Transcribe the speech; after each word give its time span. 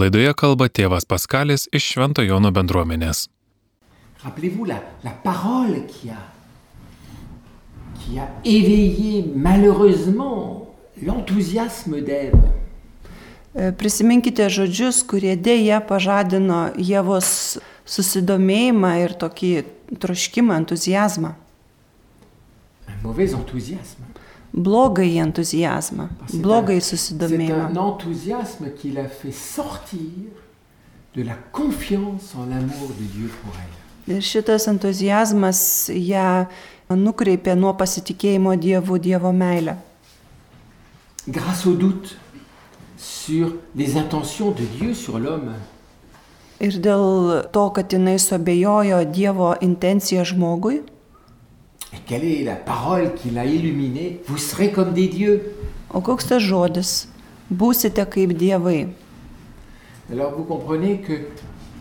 Laidoje 0.00 0.30
kalba 0.32 0.70
tėvas 0.72 1.04
Paskalis 1.04 1.66
iš 1.76 1.90
Švento 1.92 2.22
Jono 2.24 2.48
bendruomenės. 2.56 3.26
La, 4.24 4.78
la 5.04 5.12
parole 5.24 5.82
qui 5.90 6.08
a, 6.08 6.16
qui 7.98 8.18
a 8.18 8.28
éveillé 8.44 9.26
malheureusement 9.34 10.72
l'enthousiasme 11.02 12.00
d'Ève. 12.00 12.40
E, 13.52 13.72
Prisiminkite 13.76 14.48
žodžius, 14.48 15.02
kurie 15.04 15.34
dėja 15.36 15.82
pažadino 15.84 16.70
Jėvos 16.80 17.60
susidomėjimą 17.84 18.94
ir 19.04 19.16
tokį 19.20 19.52
troškimą, 20.00 20.62
entuzijazmą. 20.62 21.34
Un 22.88 23.02
mauvais 23.04 23.36
enthousiasme. 23.36 24.08
Blogąjį 24.54 25.16
entuzijazmą, 25.22 26.08
un- 26.34 26.40
blogąjį 26.42 26.80
C'est 26.80 26.92
un 26.92 26.98
susidomėjimą. 26.98 27.70
enthousiasme 27.76 28.70
qui 28.76 28.90
l'a 28.92 29.08
fait 29.08 29.32
sortir 29.32 30.00
de 31.14 31.22
la 31.22 31.34
confiance 31.52 32.34
en 32.36 32.46
l'amour 32.50 32.88
de 32.98 33.04
Dieu 33.16 33.30
pour 33.42 33.52
elle. 33.54 34.16
Ir 34.16 34.20
šitas 34.22 34.66
entuzijazmas 34.66 35.88
ją 35.94 36.46
nukreipė 36.90 37.54
nuo 37.56 37.72
pasitikėjimo 37.74 38.56
Dievu, 38.58 38.98
Dievo 38.98 39.32
meilę. 39.32 39.76
Grâce 41.28 41.66
au 41.66 41.74
doute 41.74 42.16
sur 42.98 43.52
les 43.76 43.96
intentions 43.96 44.50
de 44.50 44.64
Dieu 44.78 44.94
sur 44.94 45.18
l'homme, 45.18 45.54
Ir 46.60 46.72
dėl 46.72 47.46
to, 47.52 47.70
kad 47.70 47.88
jinai 47.92 48.18
suabejojo 48.18 49.04
Dievo 49.12 49.54
intenciją 49.62 50.24
žmogui, 50.24 50.82
et 51.92 51.98
quelle 52.06 52.24
est 52.24 52.44
la 52.44 52.56
parole 52.56 53.14
qui 53.14 53.30
l'a 53.30 53.44
illuminé 53.44 54.20
Vous 54.26 54.38
serez 54.38 54.70
comme 54.72 54.92
des 54.92 55.08
dieux. 55.08 55.42
o 55.92 56.00
koks 56.00 56.26
tas 56.28 56.38
žodis? 56.38 57.08
Būsite 57.50 58.04
kaip 58.10 58.32
dievai. 58.38 58.88
Alors 60.12 60.32
vous 60.36 60.44
comprenez 60.44 60.98
que 61.00 61.26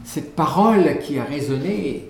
cette 0.04 0.36
parole 0.36 0.98
qui 1.04 1.20
a 1.20 1.24
résonné, 1.24 2.10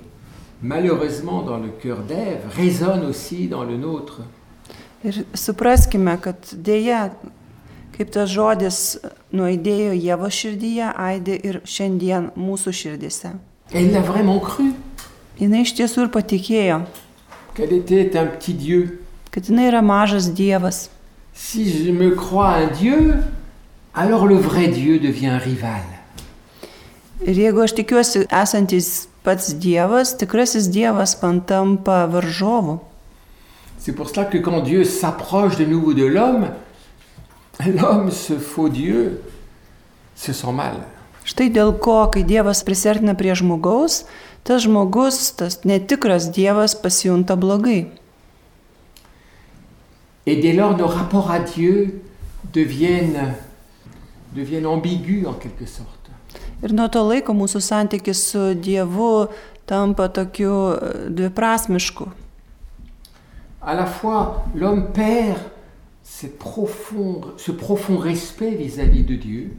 malheureusement 0.62 1.42
dans 1.42 1.58
le 1.58 1.70
cœur 1.70 2.00
d'Ève, 2.00 2.44
résonne 2.56 3.06
aussi 3.06 3.48
dans 3.48 3.64
le 3.64 3.76
nôtre. 3.78 4.22
Ir 5.04 5.24
supraskime, 5.34 6.12
kad 6.20 6.36
dėja, 6.60 7.06
kaip 7.96 8.10
tas 8.12 8.28
žodis 8.28 8.98
nuaidėjo 9.32 9.94
Dievo 9.96 10.28
širdyje, 10.28 10.90
aidė 11.00 11.38
ir 11.48 11.62
šiandien 11.64 12.32
mūsų 12.36 12.74
širdise. 12.76 13.32
Elle 13.72 13.92
l'a 13.94 14.02
vraiment 14.02 14.40
cru 14.44 14.74
Jis 15.40 15.54
iš 15.56 15.72
tiesų 15.78 16.02
ir 16.04 16.10
patikėjo, 16.12 16.82
qu'elle 17.60 17.74
était 17.74 18.18
un 18.18 18.26
petit 18.26 18.54
Dieu? 18.54 19.02
kad 19.32 19.44
jinai 19.46 19.68
yra 19.68 19.82
mažas 19.82 20.30
Dievas. 20.34 20.90
Si 21.34 21.86
je 21.86 21.92
me 21.92 22.16
crois 22.16 22.56
un 22.56 22.68
Dieu, 22.68 23.14
alors 23.94 24.26
le 24.26 24.36
vrai 24.36 24.68
Dieu 24.68 25.00
devient 25.00 25.28
un 25.28 25.38
rival. 25.38 25.84
Ir 27.22 27.36
jeigu 27.36 27.60
aš 27.60 27.74
tikiuosi 27.76 28.24
esantis 28.32 29.10
pats 29.24 29.52
Dievas, 29.60 30.16
tikrasis 30.18 30.70
Dievas 30.72 31.18
man 31.22 31.42
tampa 31.42 32.08
varžovu. 32.08 32.80
C'est 33.78 33.94
pour 33.94 34.10
cela 34.10 34.26
que 34.26 34.38
quand 34.38 34.62
Dieu 34.62 34.84
s'approche 34.86 35.58
de 35.58 35.66
nouveau 35.66 35.94
de 35.94 36.06
l'homme, 36.06 36.48
l'homme, 37.66 38.10
ce 38.12 38.38
faux 38.38 38.70
Dieu, 38.70 39.22
se 40.16 40.34
sent 40.34 40.52
mal. 40.54 40.76
Štai 41.24 41.50
dėl 41.54 41.76
ko, 41.78 42.08
kai 42.12 42.24
Dievas 42.24 42.64
prisertina 42.66 43.14
prie 43.14 43.36
žmogaus, 43.36 44.06
tas 44.44 44.64
žmogus, 44.64 45.32
tas 45.38 45.62
netikras 45.64 46.30
Dievas 46.34 46.76
pasijunta 46.76 47.36
blogai. 47.36 47.88
Et 50.26 50.36
dès 50.36 50.54
lors, 50.54 50.78
nos 50.78 50.88
rapports 50.88 51.32
à 51.32 51.40
Dieu 51.40 52.02
deviennent, 52.54 53.34
deviennent 54.36 54.68
ambigus 54.68 55.26
en 55.28 55.34
quelque 55.34 55.66
sorte. 55.66 55.96
Ir 56.62 56.74
nuo 56.76 56.90
to 56.92 57.02
laiko 57.08 57.34
mūsų 57.34 57.62
santykis 57.64 58.20
su 58.34 58.42
Dievu 58.60 59.30
tampa 59.66 60.10
tokiu 60.12 60.74
e, 60.76 61.10
dviprasmišku. 61.10 62.10
À 63.62 63.74
la 63.74 63.86
fois, 63.86 64.44
l'homme 64.56 64.92
perd 64.94 65.40
cette 66.04 66.38
profonde- 66.38 67.34
ce 67.38 67.52
profond 67.52 67.98
respect 67.98 68.52
vis-à-vis 68.52 69.04
de 69.04 69.16
Dieu, 69.16 69.52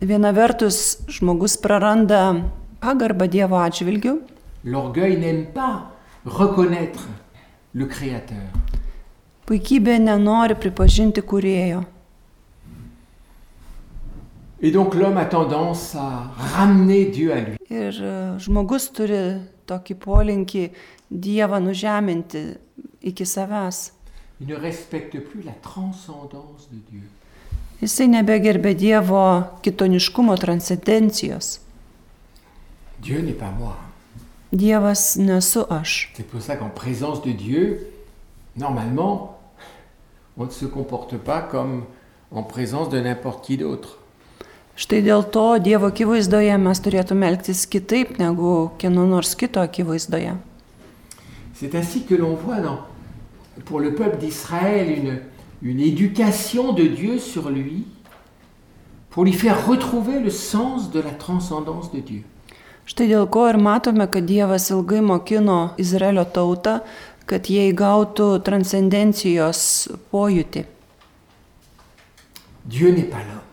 Viena 0.00 0.32
vertus, 0.32 0.98
žmogus 1.08 1.56
praranda 1.56 2.34
pagarbą 2.82 3.28
Dievo 3.30 3.60
atžvilgių, 3.62 4.18
l'orgueil 4.64 5.18
n'aime 5.20 5.46
pas 5.52 5.90
reconnaître 6.24 7.08
le 7.74 7.86
Créateur. 7.86 8.48
puikybė 9.44 9.98
nenori 10.00 10.56
pripažinti 10.56 11.22
kurėjo. 11.22 11.84
Et 14.60 14.70
donc 14.70 14.94
l'homme 14.94 15.18
a 15.18 15.26
tendance 15.26 15.94
à 15.94 16.30
ramener 16.56 17.04
Dieu 17.04 17.32
à 17.32 17.40
lui. 17.40 17.58
Ir 17.68 17.92
e, 18.00 18.12
žmogus 18.40 18.88
turi 18.96 19.40
tokį 19.68 19.96
polinkį 20.00 20.62
Dievą 21.10 21.60
nužeminti 21.60 22.56
iki 23.04 23.26
savęs. 23.28 23.90
Il 24.40 24.48
ne 24.48 24.56
respecte 24.56 25.20
plus 25.20 25.42
la 25.44 25.52
transcendance 25.62 26.68
de 26.72 26.80
Dieu. 26.90 27.04
Jisai 27.84 28.06
nebegerbė 28.08 28.70
Dievo 28.80 29.44
kitoniškumo 29.60 30.38
transcendencijos. 30.40 31.58
Dieu 33.04 33.20
n'est 33.20 33.36
pas 33.36 33.52
moi. 33.52 33.76
Dievas 34.52 35.16
nesu 35.18 35.66
aš. 35.68 36.10
C'est 36.16 36.26
pour 36.26 36.40
ça 36.40 36.56
qu'en 36.56 36.70
présence 36.70 37.20
de 37.20 37.32
Dieu, 37.32 37.86
normalement, 38.56 39.36
on 40.38 40.46
ne 40.46 40.50
se 40.50 40.64
comporte 40.64 41.18
pas 41.18 41.42
comme 41.42 41.84
en 42.30 42.42
présence 42.42 42.88
de 42.88 43.00
n'importe 43.00 43.44
qui 43.44 43.58
d'autre. 43.58 43.98
Štai 44.80 45.04
dėl 45.04 45.28
to 45.28 45.58
Dievo 45.60 45.92
akivaizdoje 45.92 46.56
mes 46.58 46.80
turėtume 46.80 47.28
elgtis 47.28 47.66
kitaip 47.68 48.16
negu 48.18 48.72
kieno 48.80 49.04
nors 49.06 49.36
kito 49.36 49.60
akivaizdoje. 49.60 50.32
C'est 51.52 51.74
ainsi 51.74 52.04
que 52.04 52.14
l'on 52.14 52.34
voit 52.34 52.60
dans, 52.60 52.80
pour 53.66 53.78
le 53.78 53.94
peuple 53.94 54.16
d'Israël 54.16 54.90
une, 54.90 55.20
une 55.64 55.80
éducation 55.80 56.72
de 56.74 56.84
Dieu 56.84 57.18
sur 57.18 57.48
lui 57.48 57.84
pour 59.10 59.24
lui 59.24 59.32
faire 59.32 59.66
retrouver 59.66 60.20
le 60.20 60.30
sens 60.30 60.90
de 60.90 61.00
la 61.00 61.10
transcendance 61.10 61.90
de 61.90 62.00
Dieu. 62.00 62.22
Štai 62.84 63.06
dėl 63.08 63.24
ko 63.32 63.46
ir 63.48 63.56
matome, 63.56 64.04
kad 64.12 64.26
Dievas 64.28 64.68
ilgai 64.68 65.00
mokino 65.00 65.72
Izraelio 65.80 66.26
tautą, 66.28 66.82
kad 67.24 67.48
jie 67.48 67.70
įgautų 67.70 68.42
transcendencijos 68.44 69.88
pojūtį. 70.12 70.66
Dieu 72.68 72.92
n'est 72.92 73.08
pas 73.08 73.24
l'homme. 73.24 73.48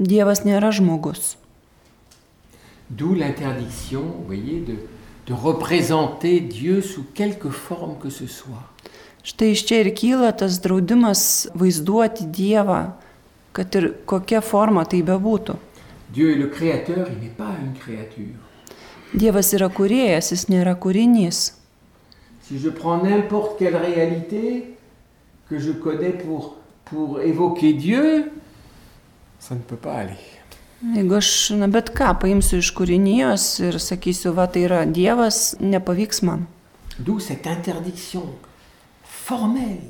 Dievas 0.00 0.46
nėra 0.48 0.72
žmogus. 0.72 1.36
D'où 2.88 3.12
l'interdiction, 3.14 4.02
vous 4.02 4.24
voyez, 4.24 4.60
de, 4.60 4.76
de 5.26 5.32
représenter 5.34 6.40
Dieu 6.40 6.80
sous 6.80 7.04
quelque 7.14 7.50
forme 7.50 7.98
que 8.00 8.08
ce 8.08 8.26
soit. 8.26 8.72
Štai 9.22 9.52
iš 9.54 9.60
čia 9.68 9.84
ir 9.84 9.92
kyla 9.94 10.32
tas 10.34 10.56
draudimas 10.58 11.46
vaizduoti 11.54 12.24
Dievą, 12.26 12.80
kad 13.54 13.76
ir 13.78 13.92
kokia 14.02 14.40
forma 14.42 14.82
tai 14.82 14.98
bebūtų. 15.06 15.54
Créateur. 16.12 17.12
Dievas 19.14 19.52
yra 19.54 19.68
kuriejas, 19.70 20.32
jis 20.34 20.48
nėra 20.50 20.74
kūrinys. 20.74 21.52
Si 22.42 22.58
je 22.58 22.70
prends 22.74 22.98
n'importe 22.98 23.58
quelle 23.58 23.76
réalité 23.76 24.74
que 25.48 25.58
je 25.58 25.70
connais 25.70 26.12
pour, 26.12 26.56
pour 26.84 27.20
évoquer 27.20 27.74
Dieu, 27.74 28.32
ça 29.38 29.54
ne 29.54 29.60
peut 29.60 29.76
pas 29.76 29.94
aller. 30.02 30.18
Jeigu 30.82 31.14
aš 31.14 31.52
na, 31.54 31.68
bet 31.70 31.92
ką 31.94 32.16
paimsiu 32.18 32.58
iš 32.58 32.72
kūrinijos 32.74 33.60
ir 33.62 33.78
sakysiu, 33.78 34.34
va 34.34 34.48
tai 34.50 34.66
yra 34.66 34.82
Dievas, 34.82 35.54
nepavyks 35.62 36.24
man. 36.26 36.48
D'où 36.98 37.20
cette 37.20 37.46
interdiction 37.46 38.26
formelle 39.32 39.80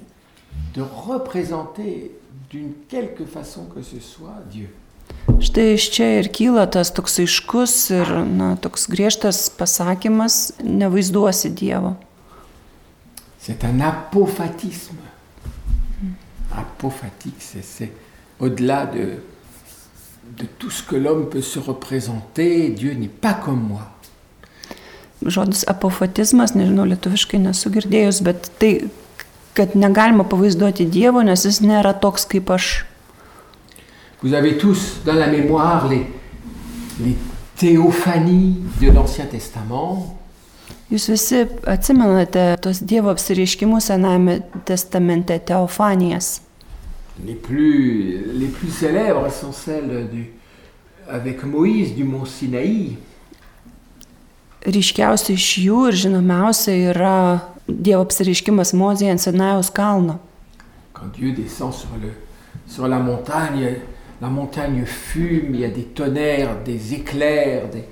de 0.75 0.83
représenter 0.83 2.13
d'une 2.51 2.73
quelque 2.89 3.25
façon 3.25 3.63
que 3.75 3.83
ce 3.83 3.99
soit 4.01 4.41
Dieu. 4.53 4.69
Štai 5.43 5.75
iš 5.75 5.85
čia 5.95 6.07
ir 6.21 6.29
kyla 6.35 6.67
tas 6.71 6.91
toks 6.95 7.19
aiškus 7.23 7.75
ir 7.95 8.09
na, 8.39 8.53
toks 8.57 8.87
griežtas 8.93 9.49
pasakymas, 9.59 10.53
nevaizduosi 10.63 11.51
Dievo. 11.51 11.95
C'est 13.41 13.65
un 13.65 13.81
apophatisme. 13.81 15.03
Apophatique, 16.55 17.41
c'est- 17.41 17.65
c'est 17.77 17.93
au-delà 18.39 18.87
de, 18.87 19.05
de 20.39 20.47
tout 20.59 20.71
ce 20.71 20.83
que 20.83 20.97
l'homme 20.97 21.29
peut 21.29 21.43
se 21.43 21.59
représenter. 21.59 22.69
Dieu 22.71 22.93
n'est 22.95 23.09
pas 23.09 23.35
comme 23.35 23.63
moi. 23.73 23.89
Žodis 25.25 25.65
apofatizmas, 25.67 26.55
nežinau, 26.59 26.85
lietuviškai 26.85 27.39
nesu 27.39 27.71
girdėjus, 27.71 28.23
bet 28.27 28.49
tai, 28.59 28.73
kad 29.55 29.77
negalima 29.77 30.25
pavaizduoti 30.25 30.87
Dievo, 30.89 31.23
nes 31.23 31.45
jis 31.45 31.61
nėra 31.65 31.93
toks 32.01 32.27
kaip 32.29 32.51
aš. 32.51 32.71
Vous 34.23 34.35
avez 34.35 34.57
tous 34.57 35.03
dans 35.05 35.19
la 35.19 35.27
mémoire 35.27 35.89
les, 35.89 36.07
les 37.01 37.17
théophanies 37.57 38.63
de 38.81 38.91
l'Ancien 38.91 39.27
Testament. 39.27 40.19
Jūs 40.93 41.09
visi 41.09 41.39
atsimenate 41.67 42.53
tos 42.61 42.83
Dievo 42.85 43.09
apsireiškimus 43.13 43.87
Sename 43.89 44.43
testamente 44.69 45.39
Teofanijas. 45.41 46.43
Les 47.27 47.35
plus, 47.35 48.25
les 48.35 48.49
plus 48.49 48.71
célèbres 48.71 49.31
sont 49.33 49.53
celles 49.53 50.09
du, 50.13 50.31
avec 51.09 51.45
Moïse 51.45 51.95
du 51.95 52.05
mont 52.05 52.25
Sinaï, 52.25 52.97
Ryškiausia 54.67 55.35
iš 55.35 55.47
jų 55.67 55.89
ir 55.91 55.97
žinomiausia 56.05 56.75
yra 56.93 57.15
Dievo 57.67 58.03
apsireiškimas 58.05 58.73
Mozėje 58.79 59.11
ant 59.15 59.21
Sinajaus 59.23 59.71
kalno. 59.75 60.19
quand 60.93 61.13
Dieu 61.19 61.33
descend 61.33 61.73
sur, 61.75 61.89
le, 62.01 62.13
sur 62.69 62.87
la 62.87 62.99
montagne, 63.01 63.77
la 64.21 64.29
montagne 64.29 64.85
fume, 64.87 65.53
il 65.55 65.61
y 65.61 65.65
a 65.65 65.69
des 65.69 65.83
tonnerres, 65.83 66.63
des 66.65 66.95
éclairs, 66.95 67.69
des, 67.73 67.85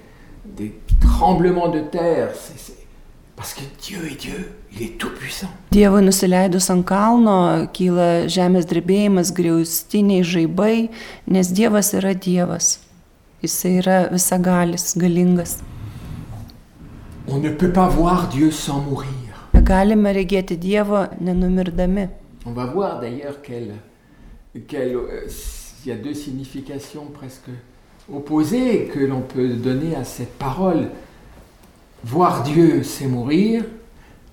des 0.45 0.73
tremblements 1.01 1.69
de 1.71 1.81
terre. 1.81 2.29
C'est- 2.35 2.57
c'est- 2.57 2.79
parce 3.35 3.53
que 3.55 3.63
Dieu 3.83 3.99
est 4.13 4.21
Dieu, 4.21 4.53
il 4.73 4.83
est 4.83 4.97
tout 4.99 5.11
puissant. 5.19 5.49
Dievui 5.73 6.03
nusileidus 6.03 6.71
ant 6.71 6.83
kalno 6.85 7.67
kyla 7.73 8.27
žemės 8.29 8.67
drebėjimas, 8.69 9.33
griaustiniai 9.35 10.23
žaibai, 10.23 10.89
nes 11.27 11.51
Dievas 11.51 11.93
yra 11.95 12.15
Dievas. 12.15 12.79
Jis 13.43 13.65
yra 13.65 14.09
visagalis, 14.13 14.95
galingas. 14.97 15.57
On 17.29 17.39
ne 17.39 17.51
peut 17.51 17.73
pas 17.73 17.89
voir 17.89 18.29
Dieu 18.29 18.51
sans 18.51 18.81
mourir. 18.81 19.09
Regėti 19.55 20.59
nenumirdami. 21.21 22.09
On 22.47 22.53
va 22.53 22.65
voir 22.67 23.01
d'ailleurs 23.01 23.41
quelle, 23.43 23.75
euh, 24.57 25.29
y 25.87 25.93
a 25.93 25.97
deux 25.97 26.15
significations 26.15 27.07
presque 27.07 27.51
opposées 28.13 28.91
que 28.93 28.99
l'on 28.99 29.21
peut 29.21 29.51
donner 29.51 29.95
à 29.95 30.05
cette 30.05 30.37
parole. 30.39 30.89
Voir 32.03 32.43
Dieu, 32.43 32.83
c'est 32.83 33.07
mourir. 33.07 33.65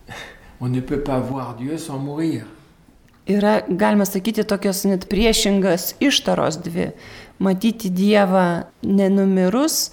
On 0.61 0.69
ne 0.69 0.79
peut 0.79 1.01
pas 1.01 1.19
voir 1.19 1.55
Dieu 1.55 1.77
sans 1.77 1.99
mourir. 1.99 2.45
Yra, 3.27 3.61
galima 3.69 4.05
sakyti, 4.05 4.45
tokios 4.47 4.85
net 4.87 5.03
priešingas 5.11 5.97
ištaros 5.99 6.61
dvi. 6.63 6.93
Matyti 7.43 7.91
Dievą 7.91 8.63
nenumirus 8.87 9.91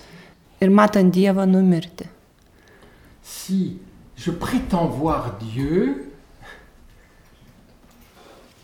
ir 0.62 0.70
matant 0.70 1.10
Dievą 1.10 1.44
numirti. 1.50 2.06
Si 3.24 3.78
je 4.16 4.30
prétends 4.30 4.86
voir 4.86 5.38
Dieu, 5.40 6.12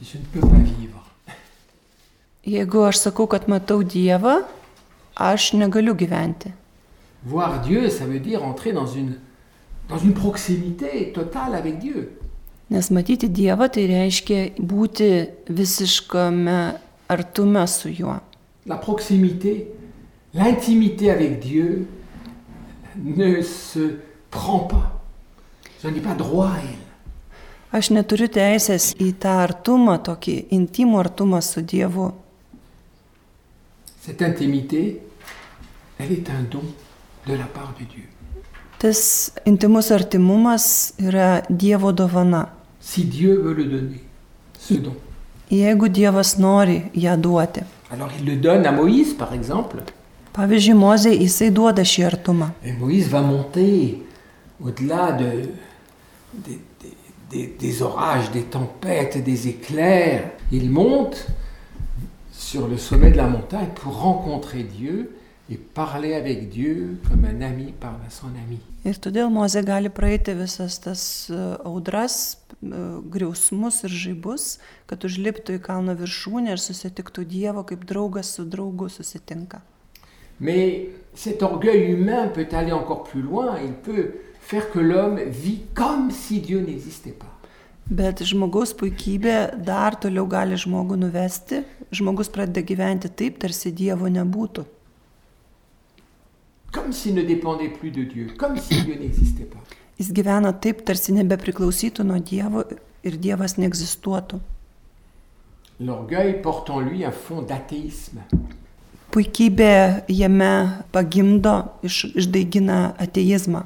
je 0.02 0.18
ne 0.18 0.22
peux 0.32 0.40
pas 0.40 0.62
vivre. 0.62 1.04
Jeigu 2.44 2.84
aš 2.84 3.00
sakau, 3.00 3.26
kad 3.26 3.48
matau 3.48 3.82
Dievą, 3.82 4.40
aš 5.16 5.52
negaliu 5.52 5.94
gyventi. 5.94 6.52
Voir 7.24 7.60
Dieu, 7.60 7.88
ça 7.90 8.06
veut 8.06 8.20
dire 8.20 8.44
entrer 8.44 8.72
dans 8.72 8.86
une, 8.86 9.16
dans 9.88 9.98
une 9.98 10.14
proximité 10.14 11.12
totale 11.12 11.54
avec 11.54 11.78
Dieu. 11.78 12.16
Nes 12.70 12.86
matyti 12.94 13.26
Dievą 13.28 13.66
tai 13.66 13.88
reiškia 13.90 14.52
būti 14.62 15.06
visiškame 15.50 16.58
artume 17.10 17.64
su 17.66 17.90
juo. 17.90 18.20
La 18.66 18.76
proximité, 18.76 19.72
l'intimité 20.34 21.10
avec 21.10 21.40
Dieu 21.40 21.88
ne 22.94 23.42
se 23.42 23.98
prend 24.30 24.60
pas. 24.60 25.00
Je 25.82 25.88
n'ai 25.88 26.00
pas 26.00 26.14
droit 26.14 26.48
à 26.48 26.58
elle. 26.60 26.90
Aš 27.70 27.92
neturiu 27.94 28.26
teisės 28.26 28.96
į 28.98 29.12
tą 29.22 29.36
artumą, 29.44 30.00
tokį 30.02 30.32
intimų 30.56 30.96
artumą 30.98 31.38
su 31.38 31.62
Dievu. 31.62 32.08
Cette 34.02 34.22
intimité, 34.22 35.00
elle 35.98 36.12
est 36.12 36.28
un 36.30 36.42
don 36.50 36.64
de 37.28 37.34
la 37.34 37.46
part 37.46 37.72
de 37.78 37.84
Dieu. 37.84 38.08
Tas 38.78 39.30
intimus 39.46 39.92
artimumas 39.92 40.94
yra 40.98 41.42
Dievo 41.48 41.92
dovana. 41.92 42.48
Si 42.80 43.04
Dieu 43.04 43.40
veut 43.40 43.54
le 43.54 43.64
donner, 43.66 44.02
ce 44.58 44.74
don. 44.74 44.96
Jeigu 45.48 45.88
Dievas 45.88 46.38
nori 46.38 46.90
ją 46.94 47.16
duoti. 47.16 47.60
Alors 47.92 48.10
il 48.18 48.26
le 48.26 48.36
donne 48.36 48.66
à 48.66 48.72
Moïse, 48.72 49.14
par 49.14 49.32
exemple. 49.32 49.82
Pavyzdžiui, 50.32 50.74
Mozė 50.74 51.14
jisai 51.18 51.50
duoda 51.50 51.82
šį 51.82 52.04
artumą. 52.06 52.50
Et 52.64 52.72
Moïse 52.72 53.08
va 53.08 53.20
monter 53.20 54.02
au-delà 54.62 55.12
de, 55.12 55.30
des, 56.34 56.58
des- 57.30 57.46
des- 57.58 57.82
orages, 57.82 58.30
des 58.30 58.42
tempêtes, 58.42 59.22
des 59.22 59.48
éclairs. 59.48 60.30
Il 60.52 60.70
monte 60.70 61.26
sur 62.32 62.66
le 62.68 62.76
sommet 62.76 63.10
de 63.10 63.16
la 63.16 63.28
montagne 63.28 63.68
pour 63.74 64.00
rencontrer 64.00 64.62
Dieu 64.64 65.16
et 65.50 65.56
parler 65.56 66.14
avec 66.14 66.48
Dieu 66.48 66.98
comme 67.08 67.24
un 67.24 67.40
ami 67.40 67.72
parle 67.78 68.00
à 68.06 68.10
son 68.10 68.28
ami. 68.28 68.58
Ir 68.80 68.96
todėl 68.96 69.28
Mozė 69.28 69.60
gali 69.66 69.90
praeiti 69.92 70.32
visas 70.32 70.78
tas 70.80 71.02
e, 71.28 71.36
audras, 71.68 72.38
e, 72.64 72.78
griausmus 73.12 73.82
ir 73.84 73.92
žaibus, 73.92 74.54
kad 74.88 75.04
užliptų 75.04 75.58
į 75.58 75.60
kalno 75.66 75.92
viršūnę 75.98 76.54
ir 76.54 76.62
susitiktų 76.62 77.26
Dievo 77.28 77.66
kaip 77.68 77.82
draugas 77.84 78.30
su 78.38 78.46
draugu 78.48 78.88
susitinka. 78.88 79.60
Mais 80.40 80.88
cet 81.14 81.42
orgueil 81.42 81.90
humain 81.92 82.28
peut 82.32 82.48
aller 82.52 82.72
encore 82.72 83.02
plus 83.04 83.20
loin. 83.20 83.58
Il 83.60 83.74
peut 83.74 84.14
faire 84.50 84.70
que 84.72 84.80
l'homme 84.80 85.20
vit 85.28 85.62
comme 85.74 86.10
si 86.10 86.40
Dieu 86.40 86.60
n'existait 86.60 87.14
pas. 87.14 87.30
Bet 87.90 88.22
žmogaus 88.22 88.72
puikybė 88.78 89.62
dar 89.66 89.96
toliau 90.02 90.26
gali 90.30 90.58
žmogų 90.58 90.98
nuvesti. 90.98 91.62
Žmogus 91.94 92.30
pradeda 92.30 92.62
gyventi 92.66 93.10
taip, 93.10 93.38
tarsi 93.42 93.70
Dievo 93.74 94.10
nebūtų. 94.10 94.66
Comme 96.70 96.92
s'il 96.92 97.14
ne 97.14 97.22
dépendait 97.22 97.68
plus 97.68 97.90
de 97.90 98.04
Dieu, 98.04 98.28
comme 98.38 98.58
si 98.58 98.82
Dieu 98.82 98.94
n'existait 98.94 99.46
pas. 99.46 99.62
Jis 99.98 100.12
gyvena 100.14 100.52
taip, 100.52 100.84
tarsi 100.86 101.14
nebepriklausytų 101.14 102.06
nuo 102.06 102.18
Dievo 102.18 102.62
ir 103.06 103.18
Dievas 103.18 103.56
neegzistuotų. 103.58 104.38
L'orgueil 105.80 106.40
porte 106.42 106.70
en 106.70 106.86
lui 106.86 107.06
un 107.06 107.14
fond 107.14 107.42
d'athéisme. 107.42 108.22
Puikybė 109.10 110.06
jame 110.10 110.54
pagimdo, 110.94 111.56
iš, 111.82 112.04
išdaigina 112.14 112.96
ateizmą. 113.02 113.64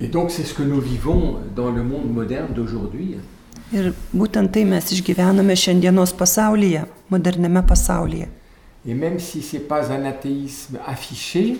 Et 0.00 0.08
donc 0.08 0.30
c'est 0.30 0.44
ce 0.44 0.54
que 0.54 0.62
nous 0.62 0.80
vivons 0.80 1.40
dans 1.54 1.70
le 1.70 1.82
monde 1.82 2.10
moderne 2.12 2.54
d'aujourd'hui. 2.54 3.18
Ir 3.70 3.92
būtent 4.10 4.48
tai 4.50 4.64
mes 4.66 4.82
išgyvename 4.90 5.54
šiandienos 5.54 6.10
pasaulyje, 6.18 6.86
moderniame 7.10 7.62
pasaulyje. 7.62 8.26
Et 8.84 8.94
même 8.94 9.20
si 9.20 9.42
ce 9.42 9.56
n'est 9.56 9.62
pas 9.62 9.92
un 9.92 10.04
athéisme 10.06 10.78
affiché, 10.86 11.56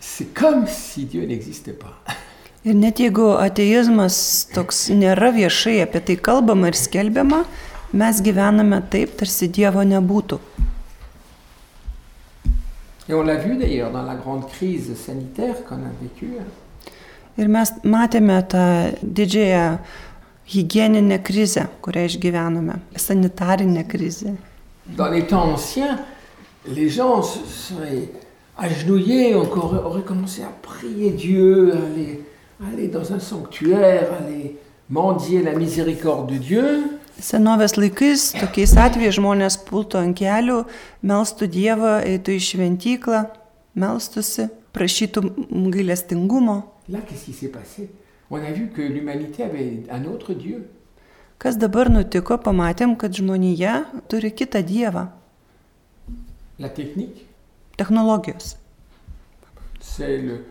c'est 0.00 0.34
comme 0.34 0.66
si 0.66 1.04
Dieu 1.04 1.26
n'existait 1.26 1.78
pas. 1.78 1.94
Ir 2.64 2.74
net 2.74 2.98
jeigu 2.98 3.36
ateizmas 3.38 4.48
toks 4.50 4.88
nėra 4.90 5.30
viešai 5.30 5.78
apie 5.84 6.00
tai 6.02 6.16
kalbama 6.18 6.72
ir 6.72 6.76
skelbiama, 6.76 7.44
mes 7.94 8.18
gyvename 8.20 8.80
taip, 8.90 9.14
tarsi 9.16 9.46
Dievo 9.48 9.84
nebūtų. 9.86 10.40
Et 13.08 13.14
on 13.14 13.22
l'a 13.22 13.36
vu 13.36 13.56
d'ailleurs 13.56 13.92
dans 13.92 14.02
la 14.02 14.16
grande 14.16 14.48
crise 14.48 14.92
sanitaire 14.96 15.64
qu'on 15.64 15.76
a 15.76 15.94
vécue. 16.02 16.34
Ir 17.38 17.48
mes 17.48 17.70
matėme 17.86 18.40
tą 18.50 18.64
didžiąją 19.02 19.78
hygieninę 20.48 21.18
krizę, 21.22 21.68
kurią 21.82 22.04
išgyvenome, 22.08 22.78
sanitarinę 22.96 23.84
krizę. 23.84 24.34
Dans 24.86 25.12
les 25.12 25.22
temps 25.22 25.54
anciens, 25.54 25.98
les 26.66 26.88
gens 26.88 27.22
se 27.22 27.38
seraient 27.46 28.08
agenouillés, 28.56 29.34
encore, 29.34 29.74
auraient 29.86 30.02
commencé 30.02 30.42
à 30.42 30.52
prier 30.62 31.10
Dieu, 31.10 31.72
à 31.72 31.76
aller, 31.76 32.24
à 32.60 32.72
aller 32.72 32.88
dans 32.88 33.12
un 33.12 33.20
sanctuaire, 33.20 34.08
à 34.12 34.24
aller 34.24 34.56
mendier 34.90 35.42
la 35.42 35.54
miséricorde 35.54 36.32
de 36.32 36.38
Dieu. 36.38 36.98
Senovės 37.18 37.74
laikais 37.74 38.30
tokiais 38.38 38.76
atvejais 38.78 39.16
žmonės 39.16 39.56
pultų 39.66 39.98
ant 39.98 40.14
kelių, 40.14 40.60
melstų 41.02 41.48
Dievą, 41.50 41.96
eitų 42.06 42.36
į 42.38 42.42
šventyklą, 42.46 43.24
melstusi, 43.74 44.46
prašytų 44.70 45.24
gailestingumo. 45.74 46.60
Là, 46.88 47.00
qu'est-ce 47.06 47.24
qui 47.26 47.32
s'est 47.32 47.48
passé? 47.48 47.90
On 48.30 48.36
a 48.36 48.50
vu 48.50 48.68
que 48.68 48.80
l'humanité 48.82 49.42
avait 49.42 49.82
un 49.90 50.04
autre 50.04 50.32
Dieu. 50.34 50.68
Kas 51.38 51.54
dabar 51.56 51.86
nutiko, 51.88 52.34
pamatėm, 52.42 52.96
kad 52.98 53.14
žmonija 53.14 53.84
turi 54.10 54.32
kitą 54.34 54.58
Dievą 54.66 55.04
La 56.58 56.68
technique,- 56.68 57.26
technologijos. 57.78 58.56
c'est 59.80 60.18
le, 60.18 60.44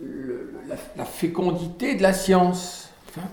le- 0.00 0.54
la, 0.68 0.74
la 0.96 1.04
fécondité 1.04 1.94
de 1.94 2.02
la 2.02 2.12
science, 2.12 2.90
enfin, 3.08 3.28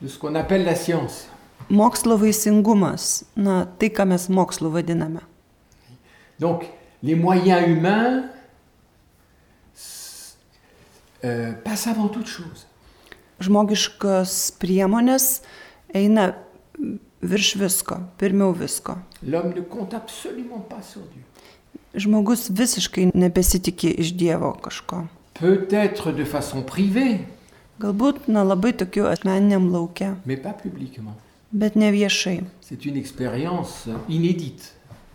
de 0.00 0.08
ce 0.08 0.18
qu'on 0.18 0.34
appelle 0.34 0.64
la 0.64 0.74
science. 0.74 1.28
Mokslo 1.68 2.16
vaisingumas, 2.16 3.24
na, 3.36 3.66
tai, 3.78 3.90
ką 3.90 4.06
mes 4.06 4.28
mokslu 4.30 4.70
vadiname. 4.70 5.20
Donc, 6.40 6.64
les 7.02 7.14
moyens 7.14 7.68
humains 7.68 8.24
euh, 11.24 11.52
passent 11.64 11.88
avant 11.88 12.08
toute 12.08 12.26
chose. 12.26 12.66
Žmogiškos 13.40 14.52
priemonės 14.60 15.40
eina 15.96 16.34
virš 17.22 17.54
visko, 17.60 18.00
pirmiau 18.20 18.52
visko. 18.52 18.98
L'homme 19.22 19.54
ne 19.56 19.62
compte 19.62 19.94
absolument 19.94 20.60
pas 20.68 20.82
sur 20.82 21.02
Dieu. 21.12 21.24
Žmogus 21.94 22.50
visiškai 22.54 23.10
nebesitikė 23.14 23.90
iš 23.98 24.12
Dievo 24.14 24.52
kažko. 24.62 25.06
Peut-être 25.40 26.12
de 26.12 26.24
façon 26.24 26.62
privée, 26.62 27.24
Galbūt, 27.80 28.26
na, 28.28 28.42
labai 28.44 28.74
tokiu 28.76 29.06
asmeniniam 29.08 29.70
laukia, 29.72 30.18
mais 30.26 30.36
pas 30.36 30.52
publiquement. 30.52 31.16
bet 31.52 31.76
ne 31.76 31.90
viešai. 31.90 32.44
C'est 32.60 32.84
une 32.84 32.96
expérience 32.98 33.88
inédite. 34.08 34.74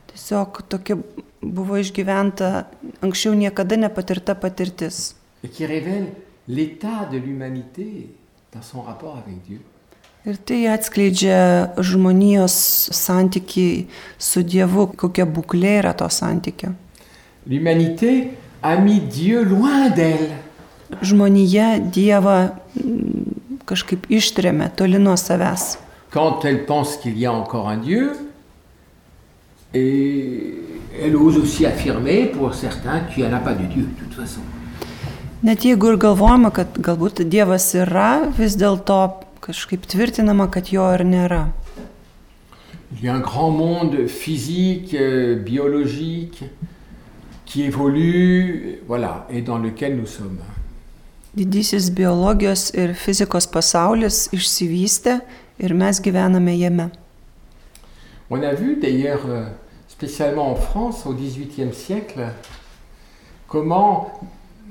Tiesiog 0.10 0.64
tokia 0.68 0.98
buvo 1.44 1.78
išgyventa 1.78 2.66
anksčiau 3.02 3.36
niekada 3.38 3.78
nepatirta 3.78 4.34
patirtis. 4.36 5.14
Et 5.46 5.48
qui 5.48 5.66
révèle 5.66 6.08
l'état 6.48 7.08
de 7.12 7.18
l'humanité 7.18 8.10
dans 8.54 8.62
son 8.62 8.82
rapport 8.82 9.18
avec 9.18 9.42
Dieu. 9.48 9.62
Ir 10.26 10.40
tai 10.42 10.66
atskleidžia 10.74 11.76
žmonijos 11.78 12.56
santykiai 12.98 13.84
su 14.18 14.42
Dievu, 14.42 14.88
kokia 14.98 15.28
būklė 15.30 15.76
yra 15.84 15.92
to 15.94 16.08
santykio. 16.10 16.72
L'humanité 17.46 18.32
a 18.64 18.74
mis 18.82 19.06
Dieu 19.06 19.44
loin 19.46 19.92
d'elle. 19.94 20.34
Žmonija 21.06 21.78
Dievą 21.94 22.40
mm, 22.74 23.62
kažkaip 23.70 24.10
ištrėmė 24.10 24.72
toli 24.74 24.98
nuo 24.98 25.14
savęs. 25.14 25.78
Quand 26.10 26.42
elle 26.44 26.66
pense 26.66 26.98
qu'il 26.98 27.20
y 27.20 27.28
a 27.28 27.34
encore 27.34 27.70
un 27.70 27.78
Dieu, 27.78 28.14
et 29.76 30.56
elle 31.00 31.16
ose 31.16 31.38
aussi 31.38 31.68
affirmer 31.68 32.32
pour 32.34 32.56
certains 32.56 33.02
qu'il 33.02 33.26
n'y 33.26 33.30
en 33.30 33.38
a 33.38 33.40
pas 33.40 33.54
de 33.54 33.66
Dieu 33.66 33.84
de 33.84 34.04
toute 34.04 34.14
façon. 34.16 34.42
Net 35.46 35.62
jeigu 35.62 35.92
ir 35.94 36.00
galvojama, 36.02 36.50
kad 36.50 36.78
galbūt 36.82 37.20
Dievas 37.30 37.68
yra, 37.78 38.32
vis 38.34 38.56
dėlto 38.58 38.96
kažkaip 39.46 39.84
tvirtinama, 39.86 40.48
kad 40.50 40.72
jo 40.74 40.88
ir 40.96 41.04
nėra. 41.06 41.44
Il 42.96 43.04
y 43.04 43.10
a 43.10 43.14
un 43.14 43.22
grand 43.22 43.52
monde 43.52 44.08
physique, 44.08 44.96
biologique, 45.46 46.44
qui 47.46 47.62
évolue, 47.62 48.80
voilà, 48.88 49.28
et 49.30 49.44
dans 49.44 49.60
lequel 49.60 49.98
nous 49.98 50.08
sommes. 50.08 50.42
Didysis 51.36 51.92
biologijos 51.92 52.72
ir 52.74 52.96
fizikos 52.98 53.46
pasaulis 53.46 54.24
išsivystė 54.34 55.20
ir 55.60 55.76
mes 55.78 56.02
gyvename 56.02 56.58
jame. 56.58 56.90
On 58.32 58.42
a 58.42 58.54
vu 58.56 58.78
d'ailleurs, 58.82 59.28
euh, 59.28 59.46
spécialement 59.90 60.50
en 60.50 60.56
France 60.56 61.06
au 61.06 61.14
XVIIIe 61.14 61.72
siècle, 61.72 62.32
comment 63.48 64.10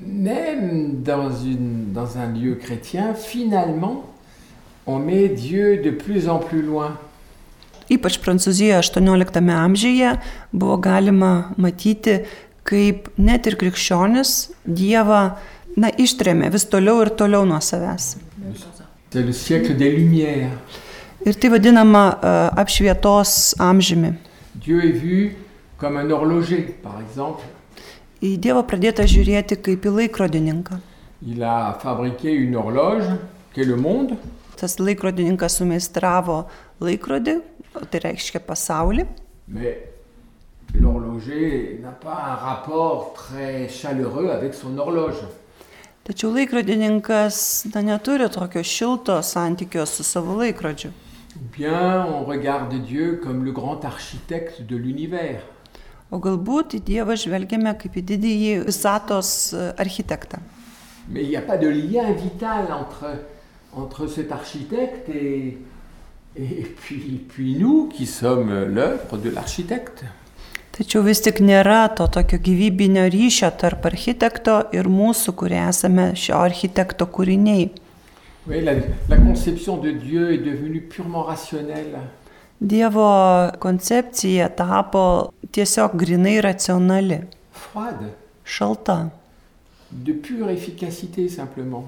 même 0.01 1.01
dans, 1.03 1.29
une- 1.31 1.91
dans 1.93 2.17
un 2.17 2.27
lieu 2.33 2.55
chrétien, 2.55 3.13
finalement, 3.13 4.03
on 4.85 4.99
met 4.99 5.29
Dieu 5.29 5.77
de 5.83 5.91
plus 5.91 6.27
en 6.29 6.39
plus 6.39 6.61
loin. 6.61 6.97
Ypač 7.89 8.17
Prancūzijoje 8.17 8.73
18 8.81 9.49
amžiuje 9.53 10.15
buvo 10.53 10.77
galima 10.77 11.51
matyti, 11.57 12.19
kaip 12.65 13.09
net 13.17 13.45
ir 13.45 13.55
krikščionis 13.61 14.31
Dievą 14.65 15.35
na, 15.77 15.91
ištrėmė 15.93 16.49
vis 16.51 16.65
toliau 16.65 17.03
ir 17.05 17.11
toliau 17.13 17.45
nuo 17.45 17.59
savęs. 17.61 18.15
C'est 19.11 19.21
le 19.23 19.31
siècle 19.31 19.77
des 19.77 19.91
Lumières. 19.95 20.49
Ir 21.25 21.33
tai 21.39 21.47
vadinama 21.49 22.17
e, 22.21 22.31
apšvietos 22.59 23.53
amžiumi. 23.59 24.13
Dieu 24.55 24.83
est 24.83 24.91
vu 24.91 25.35
comme 25.77 25.97
un 25.97 26.09
horloger, 26.09 26.75
par 26.83 26.99
exemple. 26.99 27.43
Į 28.25 28.37
Dievą 28.41 28.63
pradėta 28.65 29.03
žiūrėti 29.05 29.59
kaip 29.61 29.85
į 29.85 29.91
laikrodininką. 29.99 30.79
Il 31.21 31.43
a 31.43 31.77
fabriqué 31.81 32.31
une 32.33 32.55
horloge, 32.57 33.11
qui 33.53 33.61
est 33.61 33.65
le 33.69 33.75
monde, 33.75 34.17
Tas 34.55 34.77
laikrodininkas 34.79 35.57
sumeistravo 35.59 36.45
laikrodį, 36.79 37.33
o 37.75 37.83
tai 37.91 37.99
reiškia 38.05 38.39
pasaulį, 38.39 39.03
mais 39.47 39.77
l'horloger 40.73 41.79
n'a 41.83 41.91
pas 41.91 42.15
un 42.31 42.35
rapport 42.35 43.13
très 43.13 43.67
chaleureux 43.67 44.29
avec 44.31 44.53
son 44.53 44.77
horloge. 44.77 45.21
tačiau 46.07 46.31
laikrodininkas 46.31 47.65
na, 47.73 47.81
neturi 47.81 48.29
tokio 48.29 48.63
šilto 48.63 49.21
santykio 49.21 49.85
su 49.85 50.03
savo 50.03 50.37
laikrodžiu. 50.39 50.91
Ou 51.35 51.49
bien 51.51 52.05
on 52.05 52.23
regarde 52.23 52.79
Dieu 52.79 53.19
comme 53.21 53.43
le 53.43 53.51
grand 53.51 53.83
architecte 53.83 54.61
de 54.61 54.77
l'univers. 54.77 55.41
O 56.13 56.19
galbūt 56.21 56.77
į 56.77 56.83
Dievą 56.85 57.15
žvelgiame 57.17 57.73
kaip 57.79 57.95
į 57.97 58.03
didįjį 58.11 58.51
visatos 58.67 59.53
e, 59.53 59.71
architektą. 59.81 60.41
Mais 61.09 61.23
il 61.23 61.29
n'y 61.29 61.37
a 61.37 61.41
pas 61.41 61.57
de 61.57 61.67
lien 61.67 62.11
vital 62.13 62.71
entre, 62.71 63.19
entre 63.73 64.07
cet 64.07 64.31
architecte 64.31 65.09
et, 65.09 65.57
et 66.35 66.63
puis, 66.63 67.25
puis 67.29 67.55
nous 67.55 67.89
qui 67.89 68.05
sommes 68.05 68.65
l'œuvre 68.65 69.17
de 69.17 69.29
l'architecte. 69.29 70.05
Tačiau 70.75 71.05
vis 71.05 71.21
tik 71.23 71.37
nėra 71.39 71.85
to 71.95 72.03
tokio 72.11 72.35
gyvybinio 72.43 73.05
ryšio 73.07 73.47
tarp 73.61 73.85
architekto 73.87 74.57
ir 74.75 74.89
mūsų, 74.91 75.31
kurie 75.39 75.61
esame 75.69 76.09
šio 76.19 76.41
architekto 76.43 77.07
kūriniai. 77.07 77.69
Oui, 78.45 78.59
la, 78.61 78.73
la 79.07 79.17
conception 79.17 79.77
de 79.77 79.91
Dieu 79.91 80.33
est 80.33 80.43
devenue 80.43 80.81
purement 80.81 81.23
rationnelle. 81.23 82.01
Dievo 82.59 83.51
koncepcija 83.59 84.49
tapo 84.55 85.31
tiesiog 85.51 85.95
grinai 85.99 86.41
racionali, 86.41 87.19
froide, 87.53 88.13
šalta. 88.43 89.09
de 89.91 90.13
pure 90.13 90.51
efficacité 90.53 91.29
simplement. 91.29 91.85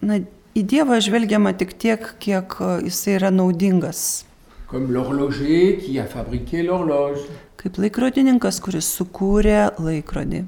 Na, 0.00 0.18
į 0.54 0.62
Dievą 0.62 0.98
žvelgiama 1.02 1.52
tik 1.58 1.72
tiek, 1.80 2.02
kiek 2.22 2.52
e, 2.60 2.68
jisai 2.86 3.16
yra 3.16 3.30
naudingas. 3.30 4.24
Comme 4.68 4.90
l'horloger 4.92 5.78
qui 5.78 5.98
a 5.98 6.04
fabriqué 6.06 6.62
l'horloge, 6.62 7.22
Kaip 7.56 7.78
laikrodininkas, 7.78 8.60
kuris 8.60 8.86
sukūrė 8.98 9.72
laikrodį. 9.78 10.44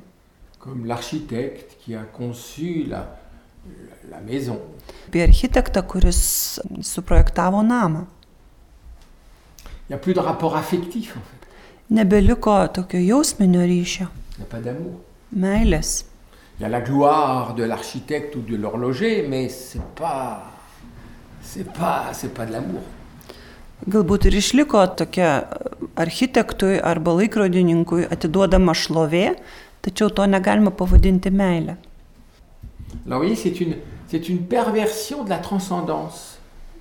comme 0.59 0.85
l'architecte 0.87 1.77
qui 1.81 1.95
a 1.95 2.03
conçu 2.05 2.85
la, 2.89 3.07
la 4.11 4.21
maison. 4.21 4.59
Apie 5.09 5.23
architektą, 5.23 5.83
kuris 5.83 6.61
suprojektavo 6.83 7.63
namą. 7.63 8.07
Il 9.89 9.93
n'y 9.93 9.95
a 9.95 9.99
plus 9.99 10.15
de 10.15 10.21
rapport 10.21 10.55
affectif 10.57 11.17
en 11.17 11.21
fait. 11.21 11.47
Nebeliko 11.91 12.67
tokio 12.69 13.01
jausminio 13.01 13.61
ryšio, 13.61 14.07
Il 14.37 14.41
n'y 14.41 14.45
a 14.45 14.47
pas 14.51 14.61
d'amour. 14.61 15.01
meilės. 15.35 16.05
Il 16.59 16.63
y 16.63 16.65
a 16.65 16.69
la 16.69 16.81
gloire 16.81 17.55
de 17.55 17.63
l'architecte 17.65 18.35
ou 18.37 18.41
de 18.41 18.57
l'horloger, 18.57 19.27
mais 19.29 19.49
c'est 19.49 19.81
pas, 19.95 20.43
c'est 21.43 21.73
pas, 21.73 22.11
c'est 22.13 22.35
pas 22.35 22.45
de 22.47 22.53
l'amour. 22.53 22.83
Galbūt 23.89 24.25
ir 24.27 24.35
išliko 24.35 24.81
tokia 24.99 25.47
architektui 25.97 26.81
arba 26.83 27.13
laikrodininkui 27.15 28.09
atiduodama 28.11 28.75
šlovė, 28.75 29.37
tačiau 29.87 30.11
to 30.11 30.27
negalima 30.27 30.71
pavadinti 30.71 31.31
meilę. 31.31 31.77
Alors 33.07 33.21
vous 33.21 33.27
voyez, 33.29 33.37
c'est 33.37 33.61
une, 33.61 33.77
c'est 34.09 34.29
une 34.29 34.41
perversion 34.47 35.23
de 35.25 35.31
la 35.31 35.39
transcendance. 35.39 36.28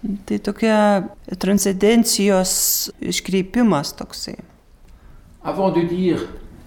Tai 0.01 0.37
tokia 0.45 1.07
transcendencijos 1.41 2.53
iškreipimas 3.01 3.95
toksai. 3.97 4.37
Avant 5.43 5.71
de 5.71 5.81
dire 5.81 6.19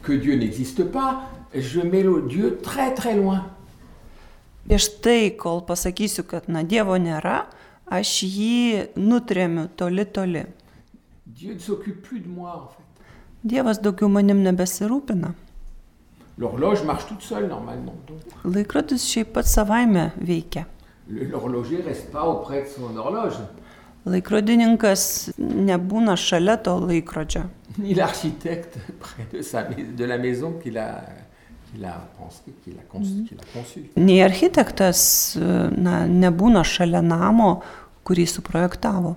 que 0.02 0.12
Dieu 0.12 0.34
n'existe 0.37 0.84
pas, 0.84 1.30
je 1.54 1.80
mets 1.80 2.02
le 2.02 2.26
Dieu 2.28 2.58
très 2.62 2.94
très 2.94 3.14
loin. 3.14 3.44
Prieš 4.70 4.87
tai, 5.02 5.32
kol 5.34 5.64
pasakysiu, 5.66 6.22
kad 6.22 6.46
na 6.46 6.62
Dievo 6.62 6.94
nėra, 6.94 7.49
aš 7.90 8.20
jį 8.22 8.90
nutremiu 8.94 9.66
toli 9.75 10.04
toli. 10.06 10.44
Moi 12.26 12.50
en 12.54 12.68
fait. 12.68 12.87
Dievas 13.42 13.80
daugiau 13.82 14.08
manim 14.08 14.42
nebesirūpina. 14.44 15.32
L'horloge 16.38 16.84
marche 16.84 17.06
toute 17.08 17.22
seule 17.22 17.49
normalement. 17.49 17.96
Donc 18.06 18.54
Laikrodis 18.54 19.04
šiaip 19.10 19.32
pat 19.34 19.49
savaime 19.49 20.10
veikia. 20.16 20.66
L'horloger 21.10 21.82
reste 21.82 22.10
pas 22.10 22.24
auprès 22.24 22.62
de 22.62 22.68
son 22.68 22.96
horloge, 22.96 23.40
Laikrodininkas 24.08 25.30
nebūna 25.38 26.14
šalia 26.16 26.56
to 26.56 26.78
laikrodžio. 26.80 27.42
ni 27.78 27.94
l'architecte 27.94 28.78
près 29.00 29.26
de, 29.32 29.42
sa, 29.42 29.62
de 29.62 30.04
la 30.04 30.16
maison 30.16 30.52
qu'il 30.52 30.78
a, 30.78 31.02
qu'il 31.70 31.84
a 31.84 32.08
pensé, 32.18 32.40
qu'il 32.64 32.74
a, 32.78 32.82
conçu, 32.88 33.24
qu'il 33.28 33.38
a 33.38 33.44
conçu. 33.52 33.90
Nei 33.96 34.22
architektas 34.22 35.36
na, 35.76 36.06
nebūna 36.08 36.64
šalia 36.64 37.02
namo, 37.02 37.60
kurį 38.04 38.26
suprojektavo. 38.26 39.16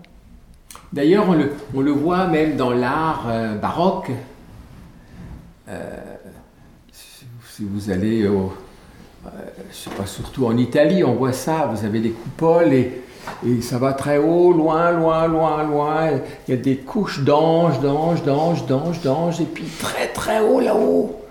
D'ailleurs, 0.92 1.30
on 1.30 1.34
le, 1.34 1.54
on 1.74 1.82
le 1.82 1.92
voit 1.92 2.28
même 2.28 2.56
dans 2.56 2.70
l'art 2.72 3.26
euh, 3.28 3.56
baroque. 3.56 4.12
Euh, 5.68 6.16
si 6.92 7.64
vous 7.66 7.90
allez 7.90 8.28
au, 8.28 8.54
je 9.70 9.76
sais 9.76 9.90
pas, 9.90 10.06
surtout 10.06 10.46
en 10.46 10.58
Italie, 10.58 11.04
on 11.04 11.16
voit 11.16 11.34
ça. 11.34 11.70
Vous 11.74 11.86
avez 11.86 12.00
des 12.00 12.12
coupoles 12.12 12.74
et, 12.74 13.04
et 13.46 13.62
ça 13.62 13.78
va 13.78 13.94
très 13.94 14.18
haut, 14.18 14.52
loin, 14.54 14.92
loin, 14.92 15.28
loin, 15.28 15.64
loin. 15.64 16.10
Il 16.48 16.56
y 16.56 16.58
a 16.58 16.62
des 16.62 16.78
couches 16.78 17.22
d'anges, 17.22 17.80
d'anges, 17.80 18.24
d'anges, 18.24 18.66
d'anges, 18.66 19.02
d'anges. 19.02 19.42
Et 19.42 19.46
puis 19.46 19.66
très, 19.80 20.08
très 20.08 20.40
haut 20.42 20.60
là-haut, 20.60 21.22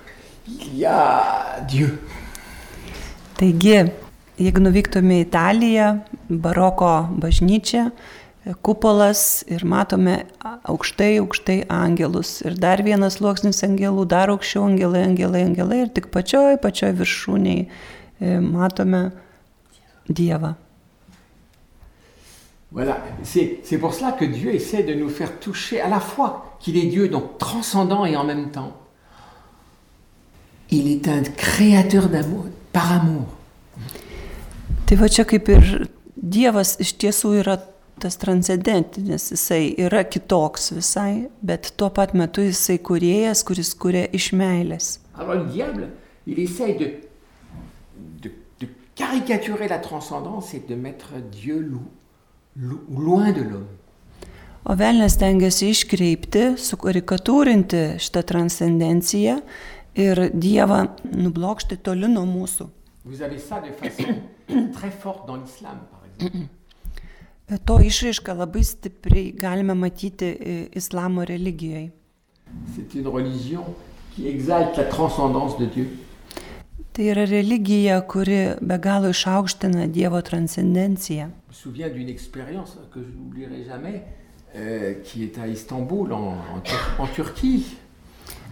il 0.48 0.78
y 0.78 0.84
a 0.84 1.60
Dieu. 1.68 1.98
Taigi, 3.42 3.74
jeigu 4.38 4.60
nuvyktume 4.62 5.16
į 5.18 5.24
Italiją, 5.24 5.86
baroko 6.30 6.90
bažnyčią, 7.18 7.88
kupolas 8.62 9.44
ir 9.46 9.64
matome 9.64 10.24
aukštai, 10.42 11.16
aukštai 11.22 11.58
angelus. 11.70 12.40
Ir 12.42 12.56
dar 12.58 12.82
vienas 12.82 13.20
sluoksnis 13.20 13.62
angelų, 13.66 14.06
dar 14.10 14.32
aukščiau 14.34 14.66
angelai, 14.66 15.04
angelai, 15.06 15.44
angelai. 15.46 15.84
Ir 15.84 15.92
tik 15.94 16.10
pačioj, 16.14 16.58
pačioj 16.62 16.92
viršūniai 16.98 17.62
e, 17.62 18.38
matome 18.42 19.10
Dievą. 20.08 20.56
Voilà, 22.72 22.96
c'est 23.22 23.60
c'est 23.64 23.78
pour 23.78 23.92
cela 23.92 24.12
que 24.12 24.24
Dieu 24.24 24.54
essaie 24.54 24.82
de 24.82 24.94
nous 24.94 25.10
faire 25.10 25.38
toucher 25.38 25.80
à 25.80 25.88
la 25.88 26.00
fois 26.00 26.56
qu'il 26.58 26.76
est 26.76 26.86
Dieu, 26.86 27.08
donc 27.08 27.38
transcendant 27.38 28.06
et 28.06 28.16
en 28.16 28.24
même 28.24 28.50
temps. 28.50 28.72
Il 30.70 30.90
est 30.90 31.06
un 31.06 31.22
créateur 31.22 32.08
d'amour, 32.08 32.46
par 32.72 32.92
amour. 32.92 33.26
Tai 34.86 34.96
va 34.96 35.08
čia 35.08 35.24
kaip 35.28 35.46
ir 35.52 35.66
Dievas 36.16 36.74
iš 36.80 36.94
tiesų 37.00 37.34
yra 37.42 37.58
tas 38.02 38.16
transcendentinis, 38.20 39.30
jisai 39.32 39.74
yra 39.86 40.02
kitoks 40.04 40.72
visai, 40.76 41.28
bet 41.42 41.72
tuo 41.78 41.88
pat 41.94 42.12
metu 42.18 42.42
jisai 42.44 42.78
kuriejas, 42.78 43.44
kuris 43.46 43.72
kuria 43.78 44.08
iš 44.12 44.32
meilės. 44.36 44.98
Alors 45.14 45.38
le 45.40 45.46
diable, 45.52 45.88
il 46.26 46.38
essaye 46.42 46.74
de, 46.78 46.88
de, 48.22 48.30
de 48.60 48.68
caricaturer 48.96 49.68
la 49.68 49.78
transcendance 49.78 50.54
et 50.54 50.66
de 50.68 50.74
mettre 50.74 51.14
Dieu 51.30 51.60
lou- 51.60 51.90
lou- 52.56 52.84
loin 52.90 53.32
de 53.32 53.42
l'homme. 53.42 53.78
O 54.64 54.76
velnės 54.78 55.16
tengiasi 55.18 55.72
iškreipti, 55.74 56.52
sukarikatūrinti 56.56 57.96
šitą 57.98 58.22
transcendenciją 58.28 59.40
ir 59.98 60.20
Dievą 60.32 60.84
nublokšti 61.10 61.80
toli 61.82 62.06
nuo 62.08 62.22
mūsų. 62.30 62.68
Vous 63.04 63.20
avez 63.22 63.38
ça 63.42 63.58
de 63.60 63.72
façon 63.74 64.14
très 64.72 64.90
forte 64.92 65.26
dans 65.26 65.36
l'islam, 65.36 65.80
par 65.90 66.02
exemple. 66.06 66.46
To 67.64 67.78
išraišką 67.84 68.34
labai 68.38 68.62
stipriai 68.64 69.32
galime 69.36 69.74
matyti 69.74 70.26
e, 70.26 70.68
islamo 70.78 71.24
religijoje. 71.24 71.90
Tai 76.92 77.04
yra 77.08 77.24
religija, 77.24 78.00
kuri 78.04 78.40
be 78.60 78.78
galo 78.78 79.08
išaukština 79.08 79.86
Dievo 79.86 80.20
transcendenciją. 80.20 81.30
Euh. 84.54 84.88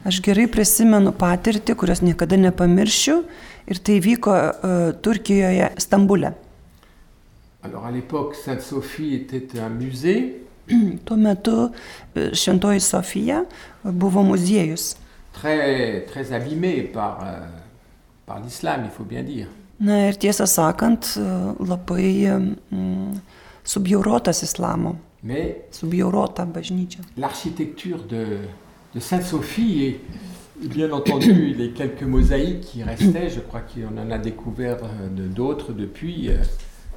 Aš 0.08 0.20
gerai 0.24 0.46
prisimenu 0.48 1.12
patirtį, 1.12 1.74
kurios 1.76 2.00
niekada 2.00 2.36
nepamiršiu 2.40 3.18
ir 3.68 3.80
tai 3.84 3.98
vyko 4.00 4.32
uh, 4.32 4.52
Turkijoje, 5.04 5.74
Stambule. 5.76 6.32
Alors 7.62 7.84
à 7.86 7.90
l'époque, 7.90 8.34
Sainte-Sophie 8.34 9.14
était 9.14 9.58
un 9.60 9.68
musée 9.68 10.42
Tuo 11.04 11.16
metu 11.16 11.50
Šventoji 12.32 12.80
Sofija 12.80 13.44
buvo 13.84 14.22
muziejus. 14.22 14.96
très, 15.32 16.02
très 16.06 16.32
abîmé 16.32 16.82
par, 16.82 17.20
euh, 17.24 17.40
par 18.26 18.40
l'islam, 18.40 18.82
il 18.84 18.90
faut 18.90 19.04
bien 19.04 19.22
dire. 19.22 19.46
Na 19.80 20.08
ir 20.08 20.16
tiesą 20.18 20.44
sakant, 20.46 21.00
e, 21.16 21.54
labai 21.66 22.28
mm, 22.70 23.14
subjaurotas 23.64 24.42
islamo, 24.42 24.96
Mais 25.22 25.56
subjaurota 25.70 26.44
bažnyčia. 26.44 27.00
l'architecture 27.16 28.02
de, 28.04 28.38
de 28.94 29.00
Sainte-Sophie 29.00 29.84
et 29.84 30.00
bien 30.68 30.90
entendu 30.92 31.54
les 31.58 31.70
quelques 31.70 32.02
mosaïques 32.02 32.60
qui 32.60 32.82
restaient, 32.82 33.30
je 33.30 33.40
crois 33.40 33.62
qu'on 33.62 33.96
en 33.96 34.10
a 34.10 34.18
découvert 34.18 34.76
euh, 34.84 35.08
d'autres 35.28 35.72
depuis, 35.72 36.28
euh, 36.28 36.36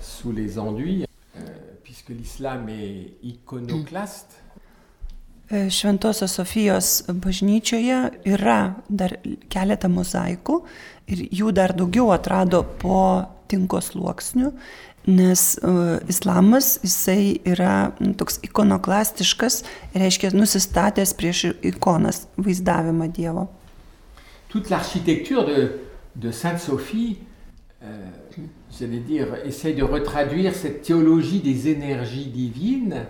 sous 0.04 0.32
les 0.32 0.60
enduits, 0.60 1.06
euh, 1.06 1.40
puisque 1.84 2.10
l'islam 2.10 2.70
est 2.70 3.14
iconoclaste. 3.24 4.44
E, 5.52 5.70
Šventosios 5.70 6.32
Sofijos 6.32 7.04
bažnyčioje 7.08 7.98
yra 8.26 8.76
dar 8.90 9.18
keletą 9.52 9.90
mozaikų 9.92 10.62
ir 11.12 11.28
jų 11.30 11.52
dar 11.54 11.76
daugiau 11.76 12.14
atrado 12.16 12.64
po 12.82 13.26
tinko 13.52 13.82
sluoksnių, 13.84 14.54
nes 15.04 15.42
uh, 15.60 15.98
islamas 16.08 16.78
jisai 16.82 17.42
yra 17.44 17.92
toks 18.18 18.40
ikonoklastiškas, 18.48 19.60
reiškia 20.00 20.32
nusistatęs 20.32 21.12
prieš 21.20 21.44
ikonas 21.60 22.24
vaizdavimą 22.40 23.10
Dievo. 23.12 23.50
Toute 24.48 24.72
l'architecture 24.72 25.44
de, 25.46 25.68
de 26.16 26.32
Sainte-Sophie, 26.32 27.18
euh, 27.84 28.43
j'allais 28.72 29.00
dire, 29.00 29.28
essaye 29.46 29.76
de 29.76 29.84
retraduire 29.84 30.56
cette 30.56 30.82
théologie 30.82 31.39
des 31.39 31.67
énergies 31.69 32.28
divines 32.28 33.06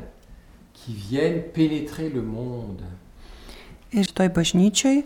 qui 0.74 0.94
viennent 0.94 1.44
pénétrer 1.54 2.10
le 2.10 2.22
monde. 2.22 2.82
Ir 3.94 4.08
toj 4.10 4.32
bažnyčioj 4.34 5.04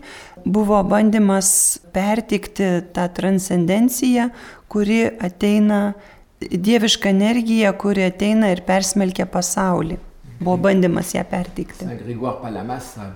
buvo 0.48 0.78
bandymas 0.88 1.76
pertikti 1.92 2.68
tą 2.96 3.04
transcendenciją, 3.12 4.30
kuri 4.72 5.02
ateina, 5.20 5.92
dieviška 6.40 7.10
energija, 7.12 7.74
kuri 7.76 8.06
ateina 8.08 8.48
ir 8.54 8.62
persmelkia 8.64 9.26
pasaulį. 9.28 9.98
Buvo 10.40 10.56
bandymas 10.56 11.12
ją 11.12 11.24
perteikti. 11.28 11.84
Saint 11.84 12.00
Grégoire 12.00 12.40
Palamas 12.40 12.94
a 12.96 13.10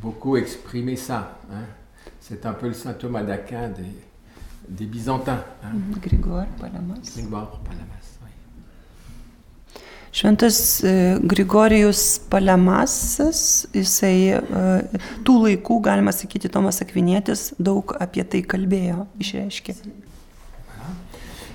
beaucoup 0.00 0.38
exprimé 0.38 0.96
ça. 0.96 1.36
hein. 1.52 1.66
C'est 2.20 2.46
un 2.46 2.54
peu 2.54 2.68
le 2.68 2.72
saint 2.72 2.94
Thomas 2.94 3.22
d'Aquin 3.22 3.68
des, 3.68 3.84
des 4.68 4.86
Byzantins. 4.86 5.42
hein. 5.62 5.72
Grigor 6.02 6.44
Palemas. 6.60 7.00
Grégoire 7.16 7.60
Palamas, 7.64 8.18
oui. 8.22 8.30
Šventas 10.12 10.82
e, 10.84 11.18
Grigorijus 11.22 12.18
Palemasas, 12.30 13.66
jisai 13.74 14.30
e, 14.38 14.40
tų 15.26 15.36
laikų, 15.46 15.80
galima 15.82 16.12
sakyti, 16.14 16.48
Tomas 16.48 16.80
Akvinėtis 16.84 17.52
daug 17.58 17.96
apie 18.00 18.24
tai 18.24 18.42
kalbėjo, 18.42 19.06
išreiškė. 19.20 19.74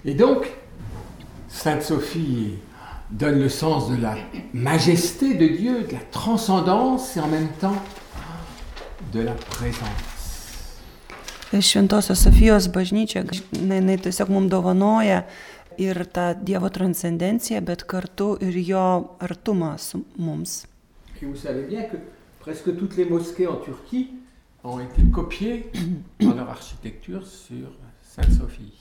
Et 0.05 0.13
donc, 0.15 0.45
Sainte 1.49 1.83
Sophie 1.83 2.59
donne 3.11 3.39
le 3.39 3.49
sens 3.49 3.89
de 3.89 3.95
la 4.01 4.15
majesté 4.53 5.33
de 5.33 5.47
Dieu, 5.47 5.83
de 5.83 5.93
la 5.93 5.99
transcendance 6.11 7.17
et 7.17 7.19
en 7.19 7.27
même 7.27 7.49
temps 7.59 7.81
de 9.11 9.21
la 9.21 9.33
présence. 9.33 10.18
Šventosios 11.49 12.21
Sofijos 12.21 12.67
bažnyčia, 12.69 13.23
na, 13.65 13.79
jinai 13.79 13.97
tiesiog 13.97 14.29
mums 14.29 14.51
dovanoja 14.51 15.23
ir 15.81 15.97
tą 16.13 16.35
Dievo 16.45 16.69
transcendenciją, 16.69 17.63
bet 17.65 17.87
kartu 17.89 18.35
ir 18.45 18.57
jo 18.67 18.85
artumą 19.19 19.77
su 19.77 20.03
mums. 20.17 20.65
Presque 22.39 22.71
toutes 22.71 22.97
les 22.97 23.05
mosquées 23.05 23.47
en 23.47 23.57
Turquie 23.65 24.07
ont 24.63 24.79
été 24.79 25.01
copiées 25.11 25.71
dans 26.21 26.35
leur 26.35 26.49
architecture 26.49 27.25
sur 27.27 27.67
Sainte 28.01 28.31
Sophie. 28.31 28.71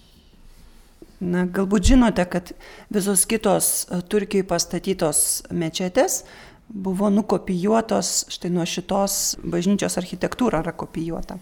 Na, 1.21 1.43
galbūt 1.51 1.89
žinote, 1.91 2.23
kad 2.31 2.53
visos 2.95 3.25
kitos 3.27 3.89
e, 3.91 3.99
Turkijoje 4.07 4.47
pastatytos 4.47 5.43
mečetės 5.51 6.23
buvo 6.69 7.11
nukopijuotos, 7.11 8.29
štai 8.31 8.53
nuo 8.55 8.67
šitos 8.69 9.39
bažnyčios 9.43 9.99
architektūra 9.99 10.63
yra 10.63 10.77
kopijuota. 10.79 11.41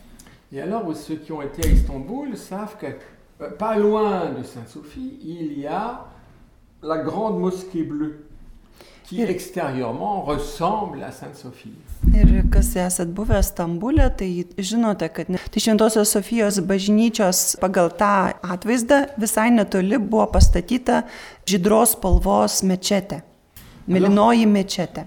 Et 0.52 0.60
alors, 0.60 0.84
ceux 0.96 1.16
qui 1.16 1.32
ont 1.32 1.42
été 1.42 1.66
à 1.68 1.70
Istanbul 1.70 2.36
savent 2.36 2.76
que 2.78 2.86
euh, 2.86 3.50
pas 3.50 3.76
loin 3.76 4.30
de 4.30 4.42
Sainte-Sophie, 4.42 5.18
il 5.24 5.58
y 5.58 5.66
a 5.66 6.06
la 6.82 6.98
grande 6.98 7.40
mosquée 7.40 7.82
bleue 7.82 8.26
qui 9.06 9.22
extérieurement 9.22 10.22
ressemble 10.22 11.02
à 11.02 11.12
Sainte-Sophie. 11.12 11.74
Ir 12.12 12.42
kas 12.52 12.72
esat 12.78 13.10
buvę 13.14 13.38
Stambulė, 13.42 14.08
tai 14.18 14.28
žinote, 14.58 15.08
kad 15.14 15.30
ne, 15.32 15.38
tai 15.38 15.62
Šventosios 15.62 16.10
Sofijos 16.14 16.58
bažnyčios 16.66 17.56
pagal 17.62 17.92
tą 17.98 18.32
atvaizdą 18.42 19.04
visai 19.18 19.48
netoli 19.54 19.98
buvo 19.98 20.26
pastatyta 20.34 21.04
žydros 21.48 21.94
spalvos 21.96 22.60
mečetė. 22.66 23.22
Melinoji 23.86 24.46
mečetė. 24.50 25.06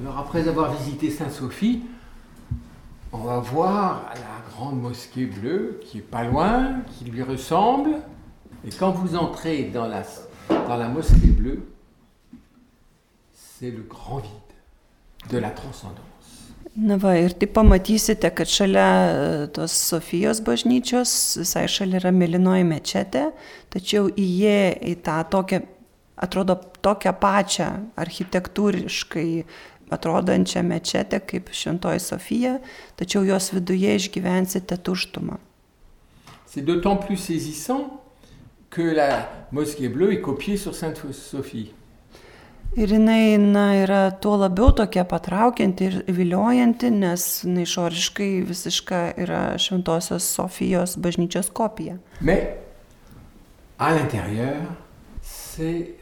Alors 0.00 0.18
après 0.18 0.46
avoir 0.48 0.72
visité 0.72 1.10
Sainte-Sophie, 1.10 1.82
on 3.12 3.18
va 3.18 3.38
voir 3.38 4.10
la 4.14 4.50
grande 4.50 4.80
mosquée 4.80 5.26
bleue 5.26 5.80
qui 5.84 5.98
est 5.98 6.10
pas 6.10 6.24
loin, 6.24 6.82
qui 6.86 7.04
lui 7.04 7.22
ressemble. 7.22 7.96
Et 8.66 8.70
quand 8.70 8.90
vous 8.90 9.16
entrez 9.16 9.64
dans 9.64 9.86
la, 9.86 10.02
dans 10.48 10.76
la 10.76 10.88
mosquée 10.88 11.28
bleue, 11.28 11.62
c'est 13.32 13.70
le 13.70 13.82
grand 13.82 14.18
vide 14.18 15.30
de 15.30 15.38
la 15.38 15.50
transcendance. 15.50 16.04
Na 16.78 16.94
va, 16.96 17.16
ir 17.18 17.32
tai 17.34 17.48
pamatysite, 17.50 18.28
kad 18.38 18.46
šalia 18.46 18.82
e, 18.86 19.46
tos 19.50 19.72
Sofijos 19.88 20.38
bažnyčios, 20.46 21.10
visai 21.40 21.64
šalia 21.66 21.98
yra 21.98 22.12
melinoji 22.14 22.66
mečetė, 22.68 23.24
tačiau 23.74 24.06
įėję 24.12 24.76
į 24.86 24.92
tą 25.02 25.16
tokią, 25.32 25.58
atrodo, 26.22 26.54
tokią 26.84 27.14
pačią 27.18 27.66
architektūriškai 27.98 29.26
atrodančią 29.90 30.62
mečetę 30.62 31.20
kaip 31.20 31.50
Šventoji 31.52 32.00
Sofija, 32.00 32.58
tačiau 32.96 33.24
jos 33.24 33.52
viduje 33.52 33.94
išgyvensite 33.96 34.76
tuštumą. 34.76 35.38
C'est 36.46 36.64
d'autant 36.64 36.96
plus 36.96 37.16
saisissant 37.16 38.00
que 38.70 38.82
la 38.82 39.28
mosquée 39.52 39.88
bleue 39.88 40.12
est 40.12 40.20
copiée 40.20 40.56
sur 40.56 40.74
Sainte-Sophie. 40.74 41.74
Ir 42.76 42.88
jinai 42.92 43.38
na, 43.40 43.72
yra 43.80 44.10
tuo 44.20 44.36
labiau 44.36 44.74
tokia 44.76 45.04
patraukianti 45.08 45.86
ir 45.88 45.94
viliojanti, 46.12 46.90
nes 46.92 47.24
jinai 47.44 47.64
išoriškai 47.64 48.42
visiška 48.44 49.00
yra 49.24 49.40
Šventosios 49.56 50.26
Sofijos 50.36 50.98
bažnyčios 51.00 51.48
kopija. 51.48 51.96
Mais 52.20 52.58
à 53.78 53.94
l'intérieur, 53.94 54.60
c'est 55.22 55.94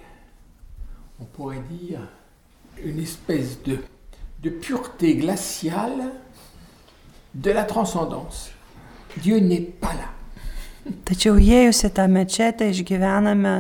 on 1.20 1.24
pourrait 1.24 1.62
dire, 1.70 2.00
une 2.84 3.00
espèce 3.00 3.62
de, 3.64 3.78
de 4.42 4.50
pureté 4.50 5.14
glaciale 5.16 6.10
de 7.34 7.50
la 7.50 7.64
transcendance. 7.64 8.50
Dieu 9.16 9.38
n'est 9.40 9.60
pas 9.80 9.94
là. 9.94 10.10
Tačiau 11.04 11.34
įėjus 11.42 11.80
į 11.88 11.90
tą 11.96 12.04
mečetę 12.06 12.68
išgyvename 12.70 13.54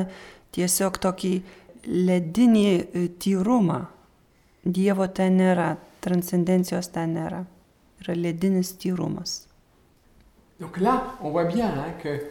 tiesiog 0.54 0.98
tokį 1.02 1.32
ledinį 1.86 2.66
e, 2.70 3.02
tyrumą. 3.18 3.80
Dievo 4.62 5.08
ten 5.10 5.34
nėra, 5.40 5.72
transcendencijos 6.04 6.86
ten 6.94 7.16
nėra. 7.16 7.40
Yra 8.04 8.14
ledinis 8.14 8.70
tyrumas. 8.78 9.46
Donc 10.60 10.78
là, 10.78 11.16
on 11.20 11.30
voit 11.30 11.44
bien 11.44 11.66
hein, 11.66 11.92
que 12.02 12.30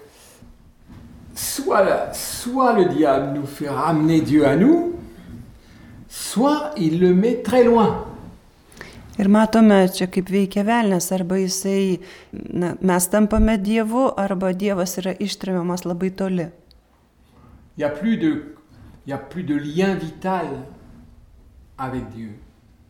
soit, 1.35 1.83
la- 1.83 2.13
soit 2.13 2.73
le 2.73 2.85
diable 2.85 3.33
nous 3.37 3.45
fait 3.45 3.69
ramener 3.69 4.21
Dieu 4.21 4.45
à 4.47 4.55
nous, 4.55 4.93
soit 6.15 6.71
il 6.77 6.99
le 6.99 7.13
met 7.13 7.41
très 7.43 7.63
loin. 7.63 8.05
Ir 9.19 9.29
matome 9.31 9.77
čia 9.95 10.07
kaip 10.11 10.27
veikia 10.31 10.63
velnės, 10.67 11.05
arba 11.15 11.37
jisai, 11.39 11.99
na, 12.51 12.73
mes 12.81 13.05
tampame 13.11 13.57
Dievu, 13.63 14.09
arba 14.19 14.49
Dievas 14.53 14.97
yra 14.99 15.13
ištremiamas 15.23 15.85
labai 15.87 16.09
toli. 16.11 16.47
Il 17.77 17.79
n'y 17.79 17.83
a, 17.83 17.89
plus 17.89 18.17
de- 18.17 18.55
il 19.05 19.09
y 19.09 19.13
a 19.13 19.17
plus 19.17 19.43
de 19.43 19.55
lien 19.55 19.95
vital 19.95 20.47
avec 21.77 22.09
Dieu. 22.15 22.31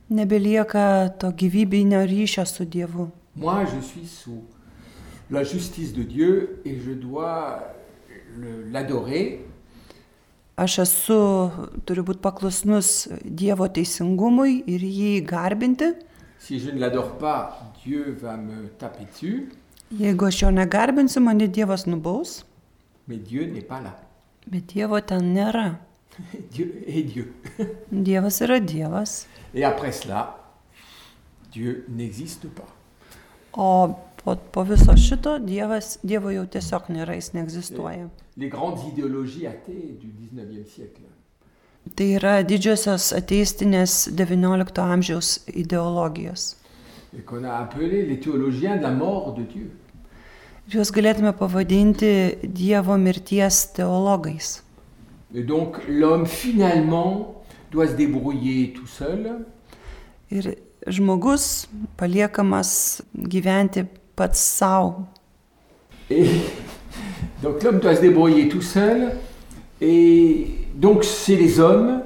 Nebelieka 0.09 1.09
to 1.19 1.31
gyvybinio 1.31 2.05
ryšio 2.05 2.45
su 2.45 2.65
Dievu. 2.65 3.09
Moi, 3.35 3.65
je 3.65 3.81
suis 3.81 4.07
sous 4.07 4.43
la 5.29 5.43
justice 5.43 5.93
de 5.93 6.03
Dieu 6.03 6.61
et 6.65 6.77
je 6.79 6.91
dois 6.93 7.59
le- 8.39 8.63
l'adorer. 8.71 9.45
Aš 10.57 10.77
esu, 10.85 11.17
turiu 11.85 12.05
būti 12.07 12.21
paklusnus 12.23 12.89
Dievo 13.27 13.67
teisingumui 13.67 14.61
ir 14.71 14.83
jį 14.87 15.09
garbinti. 15.27 15.89
Si 16.39 16.59
je 16.61 16.71
ne 16.71 16.79
l'adore 16.79 17.17
pas, 17.19 17.57
Dieu 17.83 18.15
va 18.21 18.37
me 18.37 18.69
taper 18.79 19.05
dessus, 19.11 19.51
Jeigu 19.95 20.25
aš 20.25 20.39
jo 20.41 20.49
negarbinsiu, 20.51 21.21
mane 21.21 21.45
Dievas 21.47 21.83
nubaus, 21.85 22.43
mais 23.07 23.17
Dieu 23.17 23.45
n'est 23.45 23.61
pas 23.67 23.81
là. 23.81 23.93
bet 24.47 24.61
Dievo 24.73 24.99
ten 25.01 25.33
nėra. 25.33 25.75
Dieu 26.53 26.83
est 26.87 27.03
Dieu. 27.03 27.33
Dievas 27.91 28.39
yra 28.41 28.59
Dievas. 28.59 29.25
Et 29.53 29.63
après 29.63 29.91
cela, 29.91 30.37
Dieu 31.51 31.85
n'existe 31.89 32.47
pas. 32.47 32.67
O 33.53 33.95
po, 34.25 34.35
po 34.51 34.65
viso 34.67 34.97
šito 34.97 35.37
Dievas, 35.39 35.99
Dievo 36.03 36.33
jau 36.33 36.45
tiesiog 36.49 36.89
nėra, 36.89 37.15
jis 37.15 37.33
neegzistuoja. 37.37 38.09
Les 38.35 38.49
grandes 38.49 38.89
idéologies 38.91 39.47
athées 39.47 39.95
du 40.01 40.09
19e 40.09 40.65
siècle, 40.65 41.05
Tai 41.93 42.05
yra 42.17 42.39
didžiosios 42.41 43.11
ateistinės 43.13 44.07
XIX 44.17 44.79
amžiaus 44.81 45.35
ideologijos. 45.53 46.55
Ir 47.13 47.21
juos 50.73 50.91
galėtume 50.97 51.33
pavadinti 51.37 52.11
Dievo 52.41 52.97
mirties 52.97 53.67
teologais. 53.77 54.63
Et 55.33 55.43
donc 55.43 55.77
l'homme 55.87 56.25
finalement 56.25 57.43
doit 57.71 57.87
se 57.87 57.93
débrouiller 57.93 58.73
tout 58.73 58.87
seul 58.87 59.45
Ir 60.31 60.55
žmogus 60.87 61.67
paliekamas 61.97 63.01
gyventi 63.13 63.85
Et 66.09 66.27
donc 67.43 67.63
l'homme 67.63 67.79
doit 67.79 67.95
se 67.95 68.01
débrouiller 68.01 68.49
tout 68.49 68.61
seul. 68.61 69.13
Et 69.81 70.47
donc 70.75 71.03
c'est 71.03 71.35
les 71.35 71.59
hommes 71.59 72.01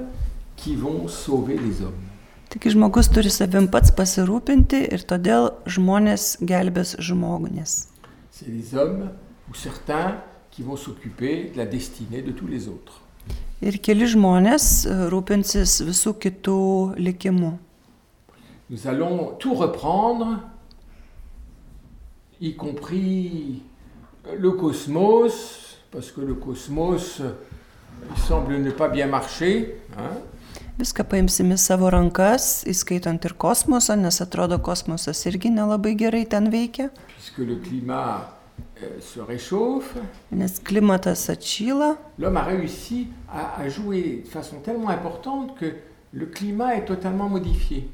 qui 0.56 0.76
vont 0.76 1.08
sauver 1.08 1.56
les 1.56 1.82
hommes. 1.82 2.10
Tik 2.50 2.66
žmogus 2.66 3.06
turi 3.14 3.30
savim 3.30 3.68
pats 3.70 3.92
pasirūpinti 3.94 4.80
ir 4.90 5.04
todėl 5.06 5.52
žmonės 5.70 6.40
gelbės 6.42 6.96
žmogunės. 6.98 7.86
C'est 8.32 8.50
les 8.50 8.74
hommes 8.74 9.06
ou 9.48 9.54
certains 9.54 10.18
qui 10.50 10.64
vont 10.64 10.74
s'occuper 10.74 11.52
de 11.52 11.58
la 11.58 11.66
destinée 11.66 12.22
de 12.22 12.32
tous 12.32 12.48
les 12.48 12.66
autres. 12.66 12.98
Ir 13.62 13.78
keli 13.78 14.08
žmonės 14.10 14.66
e, 14.88 14.96
rūpinsis 15.12 15.76
visų 15.86 16.16
kitų 16.18 16.60
likimų. 16.98 17.52
Nous 18.70 18.86
allons 18.86 19.36
tout 19.38 19.54
reprendre, 19.54 20.40
y 22.40 22.54
compris 22.54 23.62
le 24.38 24.50
cosmos, 24.52 25.76
parce 25.90 26.10
que 26.12 26.20
le 26.20 26.34
cosmos, 26.34 27.20
il 27.20 28.22
semble 28.22 28.56
ne 28.60 28.70
pas 28.70 28.88
bien 28.88 29.06
marcher. 29.06 29.76
hein. 29.98 30.16
Viską 30.78 31.04
paimsime 31.04 31.56
savo 31.60 31.90
rankas, 31.92 32.62
įskaitant 32.64 33.20
ir 33.28 33.34
kosmosą, 33.36 33.98
nes 34.00 34.16
atrodo 34.24 34.56
kosmosas 34.64 35.26
irgi 35.28 35.50
nelabai 35.52 35.92
gerai 35.98 36.24
ten 36.24 36.48
veikia, 36.48 36.86
puisque 37.18 37.44
le 37.44 37.56
climat 37.60 38.32
euh, 38.82 38.96
se 39.00 39.20
réchauffe, 39.20 39.98
nes 40.32 40.58
klimatas 40.64 41.28
atšyla. 41.28 41.98
l'homme 42.18 42.38
a 42.38 42.44
réussi 42.44 43.08
à, 43.28 43.60
à 43.60 43.68
jouer 43.68 44.22
de 44.24 44.28
façon 44.30 44.60
tellement 44.64 44.88
importante 44.88 45.54
que 45.58 45.66
le 46.14 46.26
climat 46.26 46.74
est 46.76 46.86
totalement 46.86 47.28
modifié. 47.28 47.90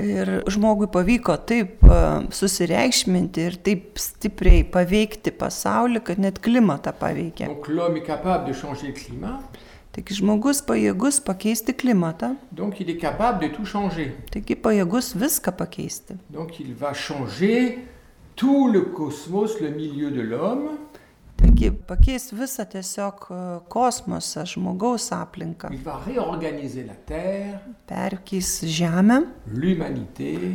Ir 0.00 0.30
žmogui 0.48 0.88
pavyko 0.92 1.34
taip 1.48 1.82
e, 1.84 1.96
susireikšminti 2.32 3.46
ir 3.48 3.56
taip 3.66 4.00
stipriai 4.00 4.62
paveikti 4.64 5.32
pasaulį, 5.36 6.02
kad 6.06 6.22
net 6.22 6.40
klimatą 6.44 6.94
paveikė. 6.96 7.50
Taigi 9.90 10.14
žmogus 10.20 10.60
pajėgus 10.62 11.16
pakeisti 11.26 11.74
klimatą, 11.74 12.36
taigi 14.30 14.56
pajėgus 14.66 15.08
viską 15.18 15.52
pakeisti. 15.58 16.14
Donc 16.30 16.60
il 16.60 16.74
va 16.78 16.92
changer 16.94 17.78
tout 18.36 18.68
le 18.68 18.82
cosmos, 18.94 19.60
le 19.60 19.70
milieu 19.70 20.10
de 20.10 20.22
l'homme. 20.22 20.78
Taigi 21.40 21.70
pakeis 21.88 22.28
visą 22.36 22.64
tiesiog 22.68 23.26
e, 23.32 23.36
kosmosą, 23.72 24.42
žmogaus 24.46 25.06
aplinką, 25.16 25.70
perkeis 27.88 28.60
Žemę, 28.64 29.22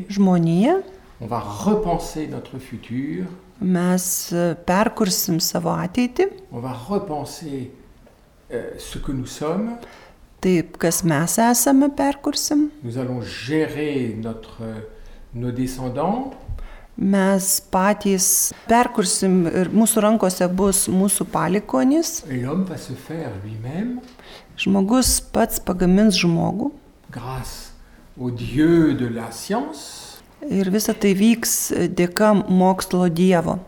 žmoniją, 0.10 0.82
On 1.22 1.28
va 1.28 1.40
repenser 1.66 2.28
notre 2.30 2.60
futur. 2.60 3.26
mes 3.62 4.32
e, 4.34 4.56
perkursim 4.68 5.40
savo 5.40 5.70
ateitį, 5.72 6.26
On 6.52 6.60
va 6.60 6.74
repenser 6.90 7.72
euh, 8.52 8.78
ce 8.78 9.00
que 9.00 9.12
nous 9.12 9.26
sommes. 9.26 9.78
taip 10.42 10.78
kas 10.78 11.04
mes 11.04 11.38
esame 11.40 11.90
perkursim, 11.96 12.70
Nous 12.84 12.98
allons 12.98 13.22
gérer 13.22 14.16
notre, 14.22 14.62
nos 15.34 15.52
descendants. 15.52 16.34
Mes 16.98 17.48
patys 17.72 18.54
perkursim 18.70 19.46
ir 19.48 19.70
mūsų 19.74 20.02
rankose 20.06 20.48
bus 20.48 20.86
mūsų 20.88 21.28
lui-même 23.44 24.00
žmogus 24.58 25.20
pats 25.34 25.60
pagamins 25.60 26.16
žmogų 26.16 26.72
ir 30.50 30.70
visa 30.72 30.94
tai 30.94 31.14
vyks 31.16 31.72
dėka 31.96 32.34
mokslo 32.50 33.10
Dievo. 33.10 33.60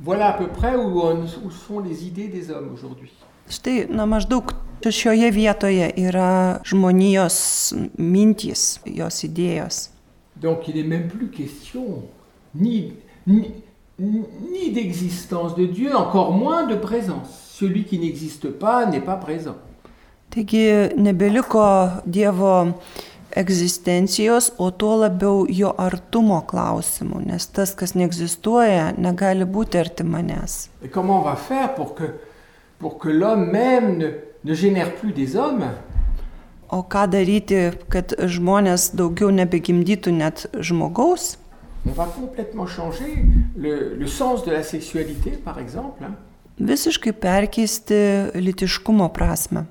Voilà 0.00 0.28
à 0.28 0.32
peu 0.38 0.46
près 0.46 0.76
où, 0.76 1.00
on- 1.00 1.26
où 1.44 1.50
sont 1.50 1.80
les 1.80 2.04
idées 2.06 2.28
des 2.28 2.50
hommes 2.50 2.70
aujourd'hui. 2.72 3.10
Štai, 3.50 3.86
na 3.88 4.04
maždaug 4.06 4.52
šioje 4.84 5.30
vietoje 5.32 5.88
yra 5.96 6.60
žmonijos 6.64 7.72
mintys, 7.98 8.78
jos 8.84 9.24
idėjos. 9.24 9.88
Donc 10.40 10.68
il 10.68 10.76
n'est 10.76 10.88
même 10.88 11.08
plus 11.08 11.28
question 11.28 12.02
ni, 12.54 12.92
ni, 13.26 13.50
ni 13.98 14.70
d'existence 14.72 15.54
de 15.54 15.66
Dieu, 15.66 15.94
encore 15.94 16.32
moins 16.32 16.66
de 16.66 16.76
présence. 16.76 17.28
Celui 17.52 17.84
qui 17.84 17.98
n'existe 17.98 18.50
pas 18.50 18.86
n'est 18.86 19.00
pas 19.00 19.16
présent. 19.16 19.56
Taigi 20.30 20.92
nebeliko 20.96 21.88
Dievo 22.06 22.74
egzistencijos, 23.32 24.52
o 24.58 24.70
tuo 24.70 24.96
labiau 25.00 25.46
jo 25.48 25.70
artumo 25.80 26.42
klausimų, 26.48 27.22
nes 27.28 27.46
tas, 27.52 27.72
kas 27.76 27.94
neegzistuoja, 27.96 28.92
negali 29.00 29.46
būti 29.48 29.80
arti 29.80 30.04
manęs. 30.04 30.68
Et 30.82 30.88
comment 30.88 31.20
on 31.20 31.24
va 31.24 31.36
faire 31.36 31.74
pour 31.74 31.94
que, 31.94 32.04
pour 32.78 32.98
que 32.98 33.08
l'homme 33.08 33.50
même 33.50 33.96
ne, 33.96 34.08
ne 34.44 34.54
génère 34.54 34.94
plus 34.96 35.12
des 35.12 35.36
hommes? 35.36 35.64
O 36.68 36.82
ką 36.84 37.06
daryti, 37.08 37.70
kad 37.88 38.12
žmonės 38.12 38.90
daugiau 38.92 39.30
nebegimdytų 39.32 40.12
net 40.12 40.44
žmogaus? 40.60 41.38
Visiškai 46.58 47.12
perkeisti 47.16 48.00
litiškumo 48.34 49.08
prasme. 49.14 49.64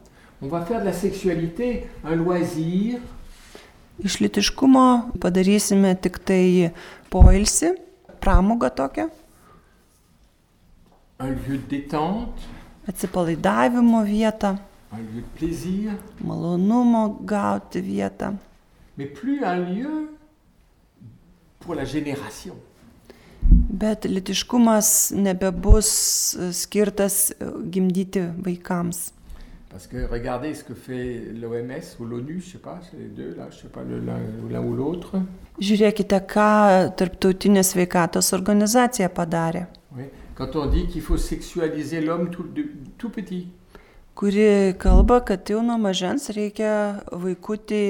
Iš 4.02 4.20
litiškumo 4.24 4.86
padarysime 5.22 5.94
tik 6.02 6.18
tai 6.22 6.72
poilsį, 7.14 7.74
pramogą 8.22 8.70
tokią, 8.74 9.10
atsipalaidavimo 12.88 14.04
vietą. 14.06 14.58
Un 14.92 14.98
lieu 15.00 15.22
de 15.22 15.38
plaisir, 15.38 15.92
malonumo 16.24 17.20
gauti 17.26 17.82
vietą, 17.82 18.38
mais 18.98 19.06
plus 19.08 19.44
un 19.44 19.58
lieu 19.60 20.10
pour 21.60 21.76
la 21.76 21.86
génération. 21.86 22.56
bet 23.70 24.06
litiškumas 24.06 25.12
nebebus 25.16 26.34
e, 26.40 26.52
skirtas 26.54 27.32
e, 27.32 27.46
gimdyti 27.72 28.22
vaikams. 28.46 29.12
Parce 29.70 29.86
que 29.88 30.08
regardez 30.10 30.56
ce 30.56 30.64
que 30.64 30.74
fait 30.74 31.22
l'OMS 31.40 31.84
ou 32.00 32.06
l'ONU, 32.06 32.40
je 32.42 32.52
sais 32.54 32.58
pas, 32.58 32.80
c'est 32.90 32.98
les 32.98 33.10
deux 33.10 33.36
là, 33.38 33.48
je 33.52 33.58
sais 33.58 33.68
pas 33.68 33.84
le- 33.84 34.00
l'un 34.00 34.18
l'un 34.50 34.62
ou 34.64 34.74
l'autre. 34.74 35.22
Žiūrėkite, 35.60 36.20
ką 36.30 36.94
Tarptautinė 36.98 37.64
sveikatos 37.64 38.34
organizacija 38.34 39.10
padarė, 39.10 39.68
Oui. 39.96 40.04
Quand 40.36 40.56
on 40.56 40.68
dit 40.68 40.88
qu'il 40.88 41.02
faut 41.02 41.18
sexualiser 41.18 42.00
l'homme 42.02 42.30
tout, 42.30 42.44
de- 42.44 42.70
tout 42.98 43.10
petit. 43.10 43.48
Kuri 44.18 44.74
kalba, 44.82 45.20
kad 45.22 45.46
jau 45.50 45.60
nuo 45.62 45.78
mažens 45.78 46.32
reikia 46.34 46.72
vaikutį 47.14 47.82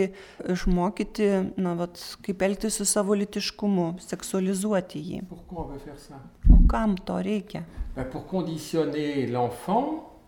išmokyti, 0.52 1.28
na, 1.64 1.76
vat, 1.80 2.02
kaip 2.26 2.44
elgtis 2.44 2.80
su 2.82 2.86
savo 2.86 3.16
litiškumu, 3.16 3.94
seksualizuoti 4.04 5.00
jį. 5.00 5.22
Pourquoi 5.30 5.64
on 5.64 5.70
veut 5.72 5.80
faire 5.86 6.00
ça 6.00 6.20
O 6.52 6.60
kam 6.68 6.98
to 6.98 7.16
reikia? 7.24 7.64
Ben, 7.96 8.06
Pour 8.12 8.28
conditionner 8.28 9.26
l'enfant, 9.28 10.20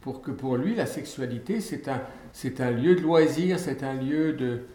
pour 0.00 0.22
que 0.22 0.30
pour 0.30 0.56
lui 0.56 0.74
la 0.74 0.86
sexualité 0.86 1.60
c'est 1.60 1.88
un, 1.88 2.00
c'est 2.32 2.60
un 2.60 2.70
lieu 2.70 2.94
de 2.94 3.00
loisir, 3.00 3.58
c'est 3.58 3.82
un 3.82 3.94
lieu 3.94 4.32
de 4.32 4.66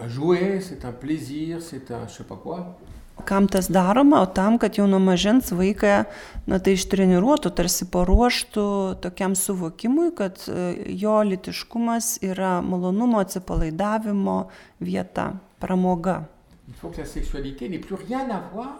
un 0.00 0.08
jouet, 0.08 0.60
c'est 0.60 0.84
un 0.84 0.92
plaisir, 0.92 1.60
c'est 1.60 1.90
un 1.90 2.06
je 2.06 2.14
sais 2.14 2.24
pas 2.24 2.36
quoi. 2.36 2.78
Kam 3.24 3.48
tas 3.48 3.68
daroma, 3.72 4.22
o 4.22 4.26
tam, 4.26 4.58
kad 4.58 4.78
jau 4.78 4.86
nuo 4.86 5.00
mažens 5.02 5.50
vaiką, 5.52 6.04
na 6.48 6.58
tai 6.62 6.76
ištreniruotų, 6.78 7.50
tarsi 7.56 7.88
paruoštų 7.92 8.68
tokiam 9.04 9.34
suvokimui, 9.38 10.12
kad 10.16 10.40
e, 10.48 10.70
jo 11.00 11.18
litiškumas 11.26 12.18
yra 12.24 12.58
malonumo 12.64 13.20
atsipalaidavimo 13.24 14.38
vieta, 14.80 15.32
pramoga. 15.60 16.22
Il 16.68 16.74
faut 16.74 16.90
que 16.90 16.98
la 16.98 17.06
sexualité 17.06 17.68
n'ait 17.68 17.78
plus 17.80 17.96
rien 17.96 18.28
à 18.30 18.40
voir 18.52 18.76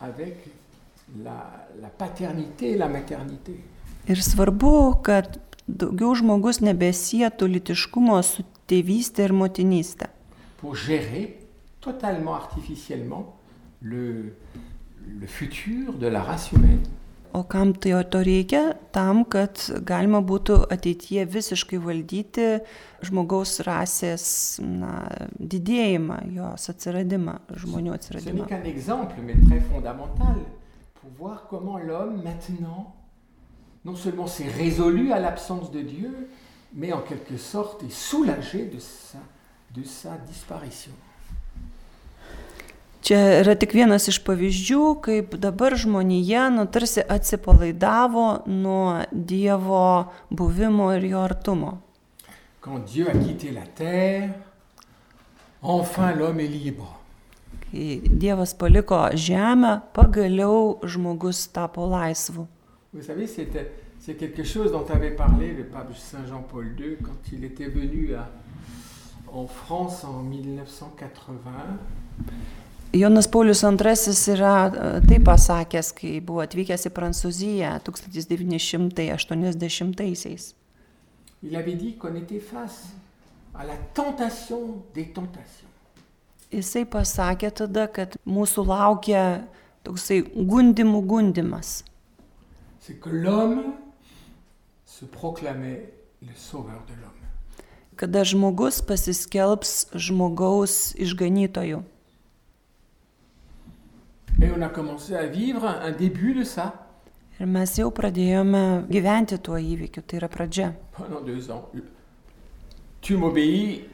avec 0.00 0.36
la, 1.24 1.66
la 1.80 1.88
paternité 1.88 2.72
et 2.72 2.76
la 2.76 2.88
maternité. 2.88 3.56
Ir 4.08 4.22
svarbu, 4.24 5.00
kad 5.04 5.38
daugiau 5.68 6.14
žmogus 6.16 6.60
nebesietų 6.64 7.48
litiškumo 7.56 8.16
su 8.24 8.44
tėvystė 8.70 9.28
ir 9.28 9.34
motinystė. 9.36 10.08
Pour 10.60 10.76
gérer 10.76 11.36
totalement 11.80 12.34
artificiellement 12.34 13.39
le, 13.80 14.34
le 15.20 15.26
futur 15.26 15.94
de 15.94 16.06
la 16.06 16.22
race 16.22 16.52
humaine. 16.52 16.82
O 17.32 17.44
kam 17.44 17.72
tai 17.78 17.92
o 17.94 18.02
to 18.02 18.18
reikia? 18.26 18.74
Tam, 18.90 19.20
kad 19.24 19.54
galima 19.86 20.18
būtų 20.18 20.64
ateityje 20.74 21.22
visiškai 21.30 21.78
valdyti 21.78 22.46
žmogaus 23.06 23.60
rasės 23.62 24.58
na, 24.58 25.04
didėjimą, 25.38 26.16
jos 26.34 26.66
atsiradimą, 26.72 27.36
žmonių 27.54 27.92
Ce 27.92 27.92
n'est 27.92 27.94
atsiradimą. 28.00 28.46
qu'un 28.48 28.64
exemple, 28.64 29.14
mais 29.22 29.36
très 29.48 29.60
fondamental, 29.60 30.42
pour 31.00 31.10
voir 31.18 31.46
comment 31.48 31.78
l'homme 31.78 32.20
maintenant, 32.24 32.96
non 33.84 33.94
seulement 33.94 34.26
s'est 34.26 34.48
résolu 34.48 35.12
à 35.12 35.20
l'absence 35.20 35.70
de 35.70 35.82
Dieu, 35.82 36.28
mais 36.74 36.92
en 36.92 37.00
quelque 37.00 37.36
sorte 37.36 37.84
est 37.84 37.92
soulagé 37.92 38.64
de 38.66 38.80
sa, 38.80 39.18
de 39.72 39.84
sa 39.84 40.16
disparition. 40.26 40.92
Čia 43.00 43.18
yra 43.40 43.54
tik 43.56 43.72
vienas 43.72 44.08
iš 44.12 44.18
pavyzdžių, 44.26 44.80
kaip 45.00 45.34
dabar 45.40 45.72
žmonija 45.80 46.50
nu, 46.52 46.66
tarsi 46.68 47.00
atsipalaidavo 47.00 48.42
nuo 48.46 49.00
Dievo 49.10 50.12
buvimo 50.30 50.90
ir 50.96 51.04
jo 51.08 51.22
artumo. 51.24 51.78
Terre, 53.74 54.34
enfin. 55.62 56.12
Kai 57.70 58.00
Dievas 58.04 58.52
paliko 58.54 59.08
žemę, 59.14 59.80
pagaliau 59.94 60.80
žmogus 60.84 61.48
tapo 61.48 61.86
laisvu. 61.86 62.46
Vous 62.92 63.02
savez, 63.06 63.26
c'est 63.26 64.14
quelque 64.18 64.42
chose 64.44 64.72
dont 64.72 64.84
avait 64.90 65.14
parlé 65.16 65.52
le 65.52 65.64
pape 65.64 65.94
Saint 65.96 66.26
Jean-Paul 66.26 66.74
II 66.78 66.96
quand 67.02 67.32
il 67.32 67.44
était 67.44 67.68
venu 67.68 68.14
à- 68.14 68.28
en 69.32 69.46
France 69.46 70.04
en 70.04 70.22
1980. 70.22 71.78
Jonas 72.92 73.26
Paulius 73.26 73.62
II 73.62 73.70
yra 74.34 74.66
e, 74.66 74.70
taip 75.06 75.24
pasakęs, 75.28 75.92
kai 75.94 76.20
buvo 76.20 76.40
atvykęs 76.42 76.86
į 76.88 76.90
Prancūziją 76.96 77.80
1980-aisiais. 77.86 80.54
Il 81.42 81.56
avait 81.56 81.74
dit 81.74 81.96
qu'on 81.96 82.14
était 82.16 82.40
face 82.40 82.88
à 83.54 83.64
la 83.64 83.76
tentation 83.94 84.82
des 84.94 85.06
tentations. 85.06 85.68
Jisai 86.50 86.84
pasakė 86.84 87.50
tada, 87.54 87.86
kad 87.86 88.16
mūsų 88.26 88.66
laukia 88.66 89.46
toksai 89.86 90.26
gundimų 90.34 91.06
gundimas. 91.06 91.84
Kada 97.94 98.24
žmogus 98.26 98.82
pasiskelbs 98.82 99.86
žmogaus 99.94 100.90
išganytoju. 100.98 101.86
Et 104.42 104.50
on 104.56 104.62
a 104.62 104.68
commencé 104.68 105.14
à 105.14 105.26
vivre 105.26 105.64
un 105.66 105.80
un 105.88 105.92
début 105.92 106.34
de 106.34 106.44
ça 106.44 106.86
Ir 107.40 107.46
mes 107.48 107.64
jau 107.72 107.88
pradėjome 107.90 108.84
gyventi 108.92 109.38
tuo 109.40 109.56
įvykiu, 109.56 110.02
tai 110.02 110.18
yra 110.18 110.28
pradžia. 110.28 110.74
pendant 110.94 111.22
deux 111.22 111.50
ans. 111.50 111.70
Tu 113.00 113.16
m'obéis, 113.16 113.84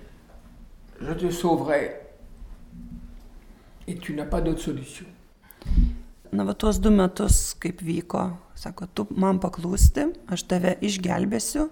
je 1.00 1.12
te 1.12 1.30
sauverai. 1.30 2.00
Et 3.86 3.94
tu 3.98 4.14
n'as 4.14 4.24
pas 4.24 4.40
d'autre 4.40 4.60
solution. 4.60 5.06
Na, 6.32 6.42
va 6.42 6.54
tuos 6.54 6.80
du 6.80 6.90
metus, 6.90 7.54
kaip 7.54 7.80
vyko, 7.82 8.24
sako, 8.56 8.86
tu 8.92 9.06
man 9.14 9.38
paklūsti, 9.38 10.08
aš 10.26 10.42
tave 10.50 10.74
išgelbėsiu, 10.82 11.68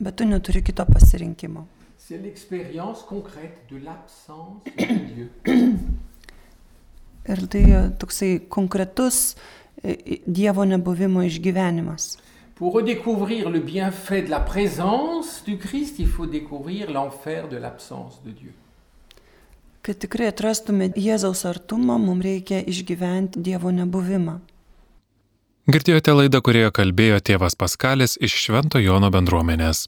bet 0.00 0.16
tu 0.18 0.24
neturi 0.26 0.62
kito 0.62 0.84
pasirinkimo. 0.84 1.68
C'est 1.96 2.18
l'expérience 2.18 3.04
concrète 3.04 3.66
de 3.70 3.76
l'absence 3.76 4.64
de 4.76 4.94
Dieu. 5.14 5.30
Ir 7.28 7.46
tai 7.48 7.64
toksai 7.98 8.38
konkretus 8.48 9.34
e, 9.82 10.20
Dievo 10.26 10.64
nebuvimo 10.64 11.24
išgyvenimas. 11.24 12.18
Pour 12.54 12.74
redécouvrir 12.74 13.50
le 13.50 13.58
bienfait 13.58 14.22
de 14.22 14.30
la 14.30 14.40
présence 14.40 15.42
du 15.44 15.58
Christ, 15.58 15.98
il 15.98 16.06
faut 16.06 16.26
découvrir 16.26 16.90
l'enfer 16.90 17.48
de 17.48 17.56
l'absence 17.56 18.22
de 18.24 18.30
Dieu. 18.30 18.52
Kad 19.84 19.98
tikrai 20.00 20.30
atrastume 20.30 20.86
Jėzaus 20.96 21.42
artumą, 21.44 21.98
mums 22.00 22.24
reikia 22.24 22.62
išgyventi 22.64 23.42
Dievo 23.44 23.68
nebuvimą. 23.68 24.38
Girdėjote 25.68 26.12
laidą, 26.12 26.40
kurioje 26.44 26.70
kalbėjo 26.76 27.18
tėvas 27.24 27.56
Paskalis 27.56 28.16
iš 28.16 28.32
Švento 28.46 28.80
Jono 28.80 29.10
bendruomenės. 29.12 29.86